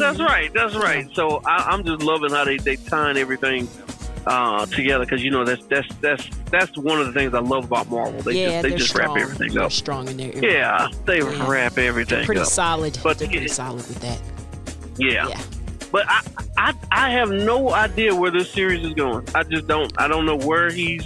[0.00, 0.52] That's right.
[0.52, 1.08] That's right.
[1.14, 3.68] So I, I'm just loving how they they tying everything
[4.26, 7.64] uh, together because you know that's that's that's that's one of the things I love
[7.64, 8.20] about Marvel.
[8.22, 9.14] They yeah, just they just strong.
[9.14, 9.54] wrap everything up.
[9.62, 10.36] They're strong in their.
[10.44, 11.48] Yeah, they Yeah.
[11.50, 12.46] wrap everything Pretty up.
[12.48, 12.98] solid.
[13.02, 14.20] But They're pretty solid with that.
[14.98, 15.28] Yeah.
[15.28, 15.40] Yeah.
[15.92, 16.20] But I,
[16.56, 19.26] I I have no idea where this series is going.
[19.34, 19.92] I just don't.
[20.00, 21.04] I don't know where he's.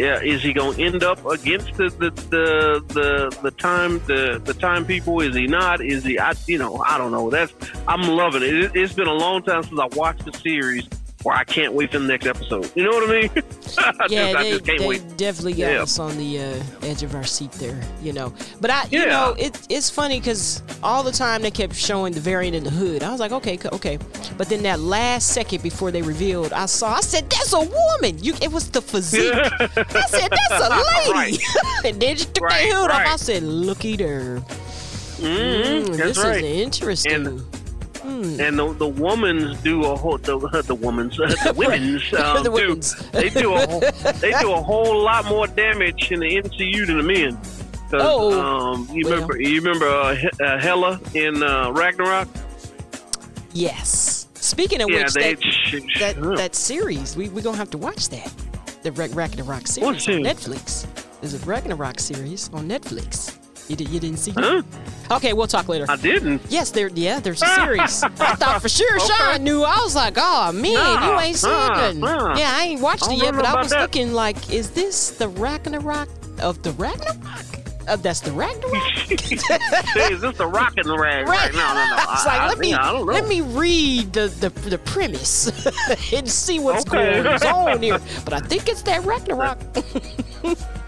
[0.00, 4.40] Yeah, is he going to end up against the the, the the the time the
[4.42, 5.20] the time people?
[5.20, 5.84] Is he not?
[5.84, 6.18] Is he?
[6.18, 7.28] I you know I don't know.
[7.28, 7.52] That's
[7.86, 8.54] I'm loving it.
[8.54, 8.72] it.
[8.74, 10.88] It's been a long time since I watched the series
[11.22, 12.70] where I can't wait for the next episode.
[12.74, 13.30] You know what I mean?
[13.78, 15.16] I yeah, just, they, they wait.
[15.18, 15.82] definitely got Yeah.
[15.82, 18.32] us on the uh, edge of our seat there, you know.
[18.60, 22.20] But I, you know, it, it's funny because all the time they kept showing the
[22.20, 23.02] variant in the hood.
[23.02, 23.98] I was like, okay, okay.
[24.38, 28.18] But then that last second before they revealed, I saw, I said, that's a woman.
[28.22, 29.32] You, it was the physique.
[29.34, 31.38] I said, that's a lady.
[31.84, 33.06] and then she took Right, that hood off.
[33.06, 34.42] I said, looky there.
[35.18, 36.36] Mhm, Mm, this right.
[36.42, 37.12] is interesting.
[37.26, 37.44] And,
[38.02, 42.74] and the the women's do a whole the the women's the women's um, The do
[43.18, 43.80] they do a whole,
[44.20, 47.38] they do a whole lot more damage in the MCU than the men.
[47.92, 49.14] Oh, um, you well.
[49.14, 52.28] remember you remember uh, uh, Hela in uh, Ragnarok?
[53.52, 54.28] Yes.
[54.34, 56.34] Speaking of Yeah, which, that, sh- that, yeah.
[56.36, 58.32] that series, we, we're going to have to watch that.
[58.82, 60.14] The Ragnarok series on?
[60.14, 60.86] Netflix.
[61.20, 63.36] There's a Ragnarok series on Netflix.
[63.70, 64.62] You, did, you didn't see Huh?
[65.08, 65.12] that?
[65.16, 65.86] Okay, we'll talk later.
[65.88, 66.42] I didn't.
[66.48, 66.88] Yes, there.
[66.88, 68.02] Yeah, there's a series.
[68.02, 69.06] I thought for sure Okay.
[69.06, 69.62] Sean knew.
[69.62, 72.00] I was like, oh man, Nah, you ain't seen nah, nothing.
[72.00, 72.36] nah.
[72.36, 73.80] Yeah, I ain't watched I it yet, but I was that.
[73.80, 76.08] looking like, is this the Ragnarok
[76.40, 77.16] of the Ragnarok?
[77.88, 79.10] Uh, that's the Ragnarok.
[79.10, 81.26] Is this the rock and the rag?
[81.26, 81.50] Right.
[81.52, 81.96] No, no, no.
[81.98, 85.48] I was like, let me I let me read the the, the premise
[86.12, 87.22] and see what's Okay.
[87.22, 87.98] going on here.
[88.24, 89.58] But I think it's that Ragnarok.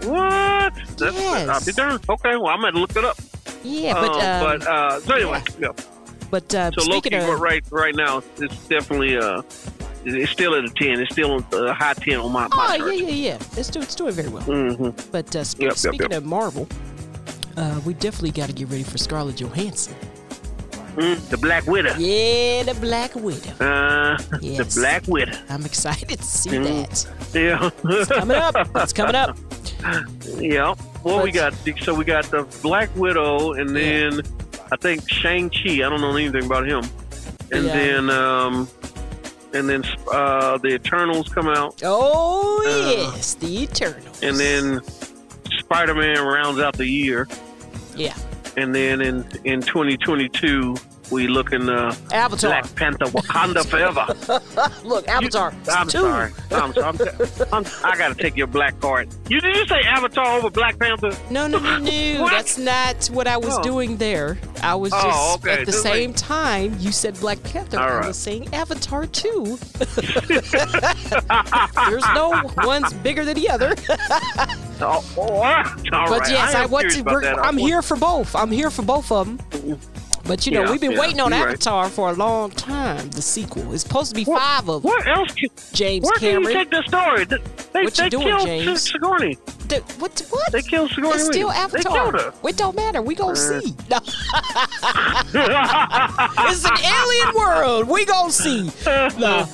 [0.05, 0.73] What?
[0.97, 1.49] That's, Yes.
[1.49, 2.09] I'll be darned.
[2.09, 3.17] Okay, well, I'm going to look it up.
[3.63, 5.69] Yeah, but Um, um, but uh, so anyway, yeah.
[6.29, 9.41] but uh, So speaking Loki, of right right now, it's definitely uh,
[10.05, 10.99] it's still at a ten.
[10.99, 12.79] It's still a high ten on my my Oh chart.
[12.95, 13.35] yeah, yeah, yeah.
[13.57, 14.43] It's doing, it's doing very well.
[14.43, 15.09] Mm-hmm.
[15.11, 16.17] But uh, spe- Yep, yep, speaking yep.
[16.17, 16.67] of Marvel,
[17.55, 19.95] uh, we definitely got to get ready for Scarlett Johansson.
[20.97, 21.95] Mm, the Black Widow.
[21.97, 23.65] Yeah, the Black Widow.
[23.65, 24.75] Uh, Yes.
[24.75, 25.37] the Black Widow.
[25.49, 26.87] I'm excited to see Mm.
[26.87, 27.33] that.
[27.33, 27.69] Yeah.
[27.85, 28.55] It's coming up.
[28.75, 29.37] It's coming up.
[30.37, 30.75] Yeah.
[31.03, 34.21] Well, we got so we got the Black Widow, and then
[34.71, 35.75] I think Shang Chi.
[35.75, 36.83] I don't know anything about him.
[37.51, 37.73] And Yeah.
[37.73, 38.67] then um,
[39.53, 44.23] and then uh, the Eternals come out, Oh Uh, yes, the Eternals.
[44.23, 44.81] and then
[45.59, 47.27] Spider Man rounds out the year,
[47.95, 48.15] Yeah,
[48.57, 50.75] and then in in 2022
[51.11, 52.49] we looking uh, Avatar.
[52.61, 54.07] Black Panther Wakanda Forever.
[54.87, 55.53] Look, Avatar.
[55.69, 55.99] I'm two.
[55.99, 56.31] sorry.
[56.51, 56.85] I'm sorry.
[56.85, 56.99] I'm,
[57.53, 59.09] I'm, I got to take your black card.
[59.29, 61.11] You did you say Avatar over Black Panther?
[61.29, 62.27] No, no, no, no.
[62.29, 63.61] That's not what I was Oh.
[63.63, 64.37] doing there.
[64.61, 65.53] I was Oh, just okay.
[65.61, 67.77] at the Just same time you said Black Panther.
[67.79, 68.07] All I right.
[68.07, 69.57] was saying Avatar too.
[71.89, 73.75] There's no one's bigger than the other.
[74.81, 75.65] Oh, oh, right.
[75.91, 77.39] but yes, I, am want to.
[77.43, 78.35] I'm here for both.
[78.35, 79.79] I'm here for both of them.
[80.25, 81.49] But you know, Yeah, we've been yeah, waiting on you're right.
[81.53, 83.09] Avatar for a long time.
[83.09, 83.73] The sequel.
[83.73, 84.89] It's supposed to be five of them.
[84.91, 85.33] What else?
[85.33, 86.43] Can, James where can Cameron.
[86.47, 87.25] you take this story?
[87.25, 87.37] They,
[87.73, 88.81] they, What you they doing, killed James?
[88.91, 89.37] Sigourney.
[89.73, 90.19] The- what?
[90.29, 90.51] What?
[90.51, 91.15] They killed Sigourney.
[91.15, 91.69] It's still Weaver.
[91.69, 91.93] They Avatar.
[92.11, 92.33] killed her.
[92.49, 93.01] It don't matter.
[93.01, 93.73] We gonna see.
[93.89, 93.97] No.
[95.33, 97.87] it's an alien world.
[97.89, 98.71] We gonna see.
[99.17, 99.45] No.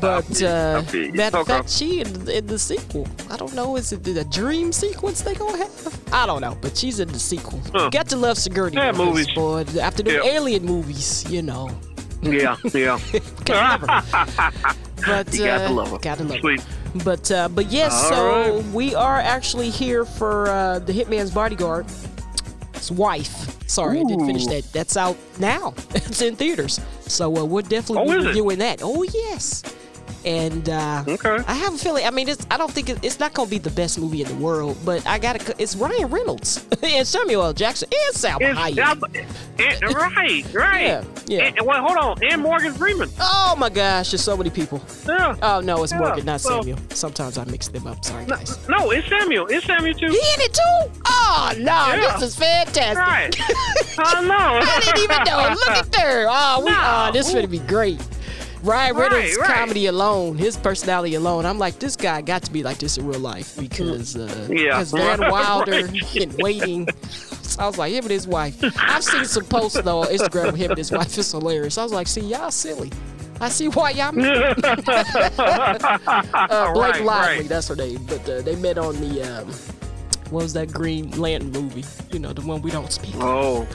[0.00, 0.82] But uh,
[1.14, 3.06] matter of fact, she in, in the sequel.
[3.30, 3.76] I don't know.
[3.76, 6.00] Is it a dream sequence they gonna have?
[6.12, 6.56] I don't know.
[6.60, 7.60] But she's in the sequel.
[7.72, 7.90] Huh.
[7.90, 8.76] Got to love Sigourney.
[8.76, 9.30] Yeah, movies.
[9.34, 9.64] boy.
[9.80, 10.24] After the Yeah.
[10.24, 11.70] alien movies, you know.
[12.22, 12.98] yeah, yeah.
[13.44, 14.04] Gotta.
[15.04, 15.98] But You got to uh, love her.
[15.98, 16.56] Gotta love her.
[17.04, 18.26] But uh, but yes, All so
[18.60, 18.64] right.
[18.74, 21.86] we are actually here for uh, the Hitman's Bodyguard.
[22.74, 23.56] His wife.
[23.68, 24.64] Sorry, I didn't finish that.
[24.72, 25.72] That's out now.
[25.94, 26.80] it's in theaters.
[27.02, 28.28] So uh, we're definitely Oh, be is it?
[28.28, 28.80] reviewing that.
[28.82, 29.62] Oh yes.
[30.24, 31.38] And uh, Okay.
[31.48, 32.06] I have a feeling.
[32.06, 34.22] I mean, it's, I don't think it, it's not going to be the best movie
[34.22, 35.54] in the world, but I got to.
[35.60, 37.52] It's Ryan Reynolds and Samuel L.
[37.52, 39.94] Jackson and Salma It's, Hayek.
[39.94, 40.80] right, right.
[40.82, 41.44] Yeah, yeah.
[41.44, 42.18] And, wait, hold on.
[42.24, 43.08] And Morgan Freeman.
[43.20, 44.80] Oh my gosh, there's so many people.
[45.08, 45.36] Yeah.
[45.42, 46.78] Oh no, it's Yeah, Morgan, not well- Samuel.
[46.90, 48.04] Sometimes I mix them up.
[48.04, 48.68] Sorry, guys.
[48.68, 49.46] No, it's Samuel.
[49.48, 50.06] It's Samuel too.
[50.06, 51.00] He in it too?
[51.08, 52.16] Oh no, Yeah.
[52.18, 52.96] this is fantastic.
[52.98, 53.36] Right.
[53.98, 54.60] I know.
[54.62, 55.48] I didn't even know.
[55.54, 56.26] Look at there.
[56.28, 56.78] Oh, we, No.
[57.08, 58.00] oh this is gonna be great.
[58.62, 59.50] Ryan Right, Reynolds' right.
[59.50, 63.06] comedy alone, his personality alone, I'm like, this guy got to be like this in
[63.06, 64.78] real life because uh, Yeah.
[64.78, 66.16] because Van Wilder Right.
[66.20, 66.88] and waiting.
[67.42, 68.56] So I was like, him and his wife.
[68.78, 71.18] I've seen some posts though on Instagram of him and his wife.
[71.18, 71.76] It's hilarious.
[71.76, 72.90] I was like, see, y'all silly.
[73.40, 74.08] I see why y'all.
[74.18, 74.54] uh,
[76.72, 77.48] Blake Right, Lively, right.
[77.48, 78.04] that's her name.
[78.06, 79.48] But uh, they met on the um,
[80.30, 81.84] what was that Green Lantern movie?
[82.12, 83.14] You know, the one we don't speak.
[83.16, 83.66] of.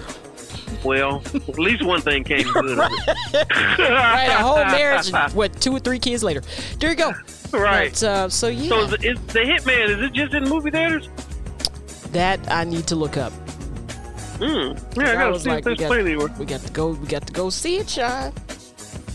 [0.84, 5.80] Well, at least one thing came good right, a whole marriage, and what two or
[5.80, 6.42] three kids later.
[6.80, 7.12] There you go.
[7.52, 7.92] Right.
[7.92, 9.90] But, uh, so yeah, So is, it- is the Hitman?
[9.90, 11.10] Is it just in movie theaters?
[12.12, 13.34] that I need to look up.
[14.40, 14.80] Mm.
[14.96, 16.28] Yeah, I I gotta was see like, if there's anywhere.
[16.40, 16.90] we got to go.
[16.92, 18.32] We got to go see it, Sean.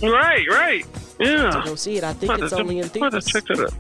[0.02, 0.84] Right, right.
[1.20, 1.50] Yeah.
[1.50, 2.04] To go see it.
[2.04, 3.24] I think I'll it's to- only in theaters.
[3.26, 3.72] check that out.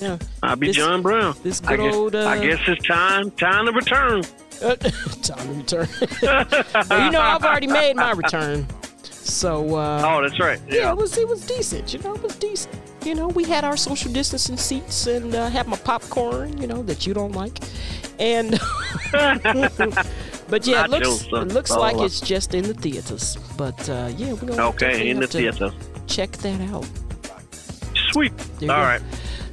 [0.00, 0.18] Yeah.
[0.42, 1.34] I'll be This- John Brown.
[1.42, 4.22] this I good guess, old, uh, I guess it's time time to return.
[5.22, 5.88] Time to return.
[6.22, 8.66] you know, I've already made my return.
[9.02, 9.76] So.
[9.76, 10.58] Uh, Oh, that's right.
[10.68, 10.90] Yeah, Yeah.
[10.92, 11.92] it was it was decent.
[11.92, 12.74] You know, it was decent.
[13.04, 16.58] You know, we had our social distancing seats and uh, had my popcorn.
[16.58, 17.58] You know that you don't like,
[18.18, 18.58] and
[19.12, 23.36] but yeah, it looks it looks like it's just in the theaters.
[23.56, 25.70] But uh, yeah, we're gonna Okay, in the have to theater.
[26.06, 26.86] Check that out.
[28.12, 28.32] Sweet.
[28.62, 28.74] All go.
[28.74, 29.02] right.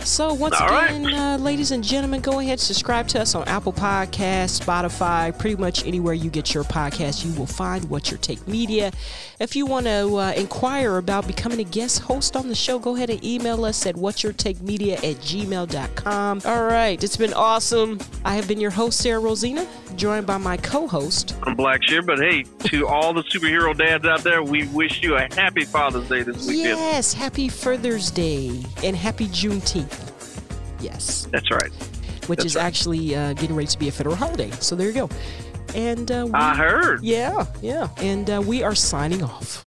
[0.05, 0.91] So once All right.
[0.91, 5.55] again, uh, ladies and gentlemen, go ahead subscribe to us on Apple Podcasts, Spotify, pretty
[5.55, 7.25] much anywhere you get your podcast.
[7.25, 8.91] You will find What's Your Take Media.
[9.39, 12.95] If you want to uh, inquire about becoming a guest host on the show, go
[12.95, 16.41] ahead and email us at What's Your Take Media at gmail.com.
[16.45, 17.99] All right, it's been awesome.
[18.23, 21.35] I have been your host, Sarah Rosina, joined by my co-host.
[21.43, 25.15] I'm Black Shear, but hey, to all the superhero dads out there, we wish you
[25.15, 26.77] a happy Father's Day this weekend.
[26.79, 29.94] Yes, happy Father's Day and happy Juneteenth.
[30.85, 31.27] Yes.
[31.31, 31.71] That's right.
[32.27, 32.65] which That's is right.
[32.69, 34.51] actually uh, getting ready to be a federal holiday.
[34.67, 35.09] So there you go.
[35.73, 37.03] And uh, we, I heard.
[37.03, 37.89] Yeah, yeah.
[37.97, 39.63] And uh, we are signing off.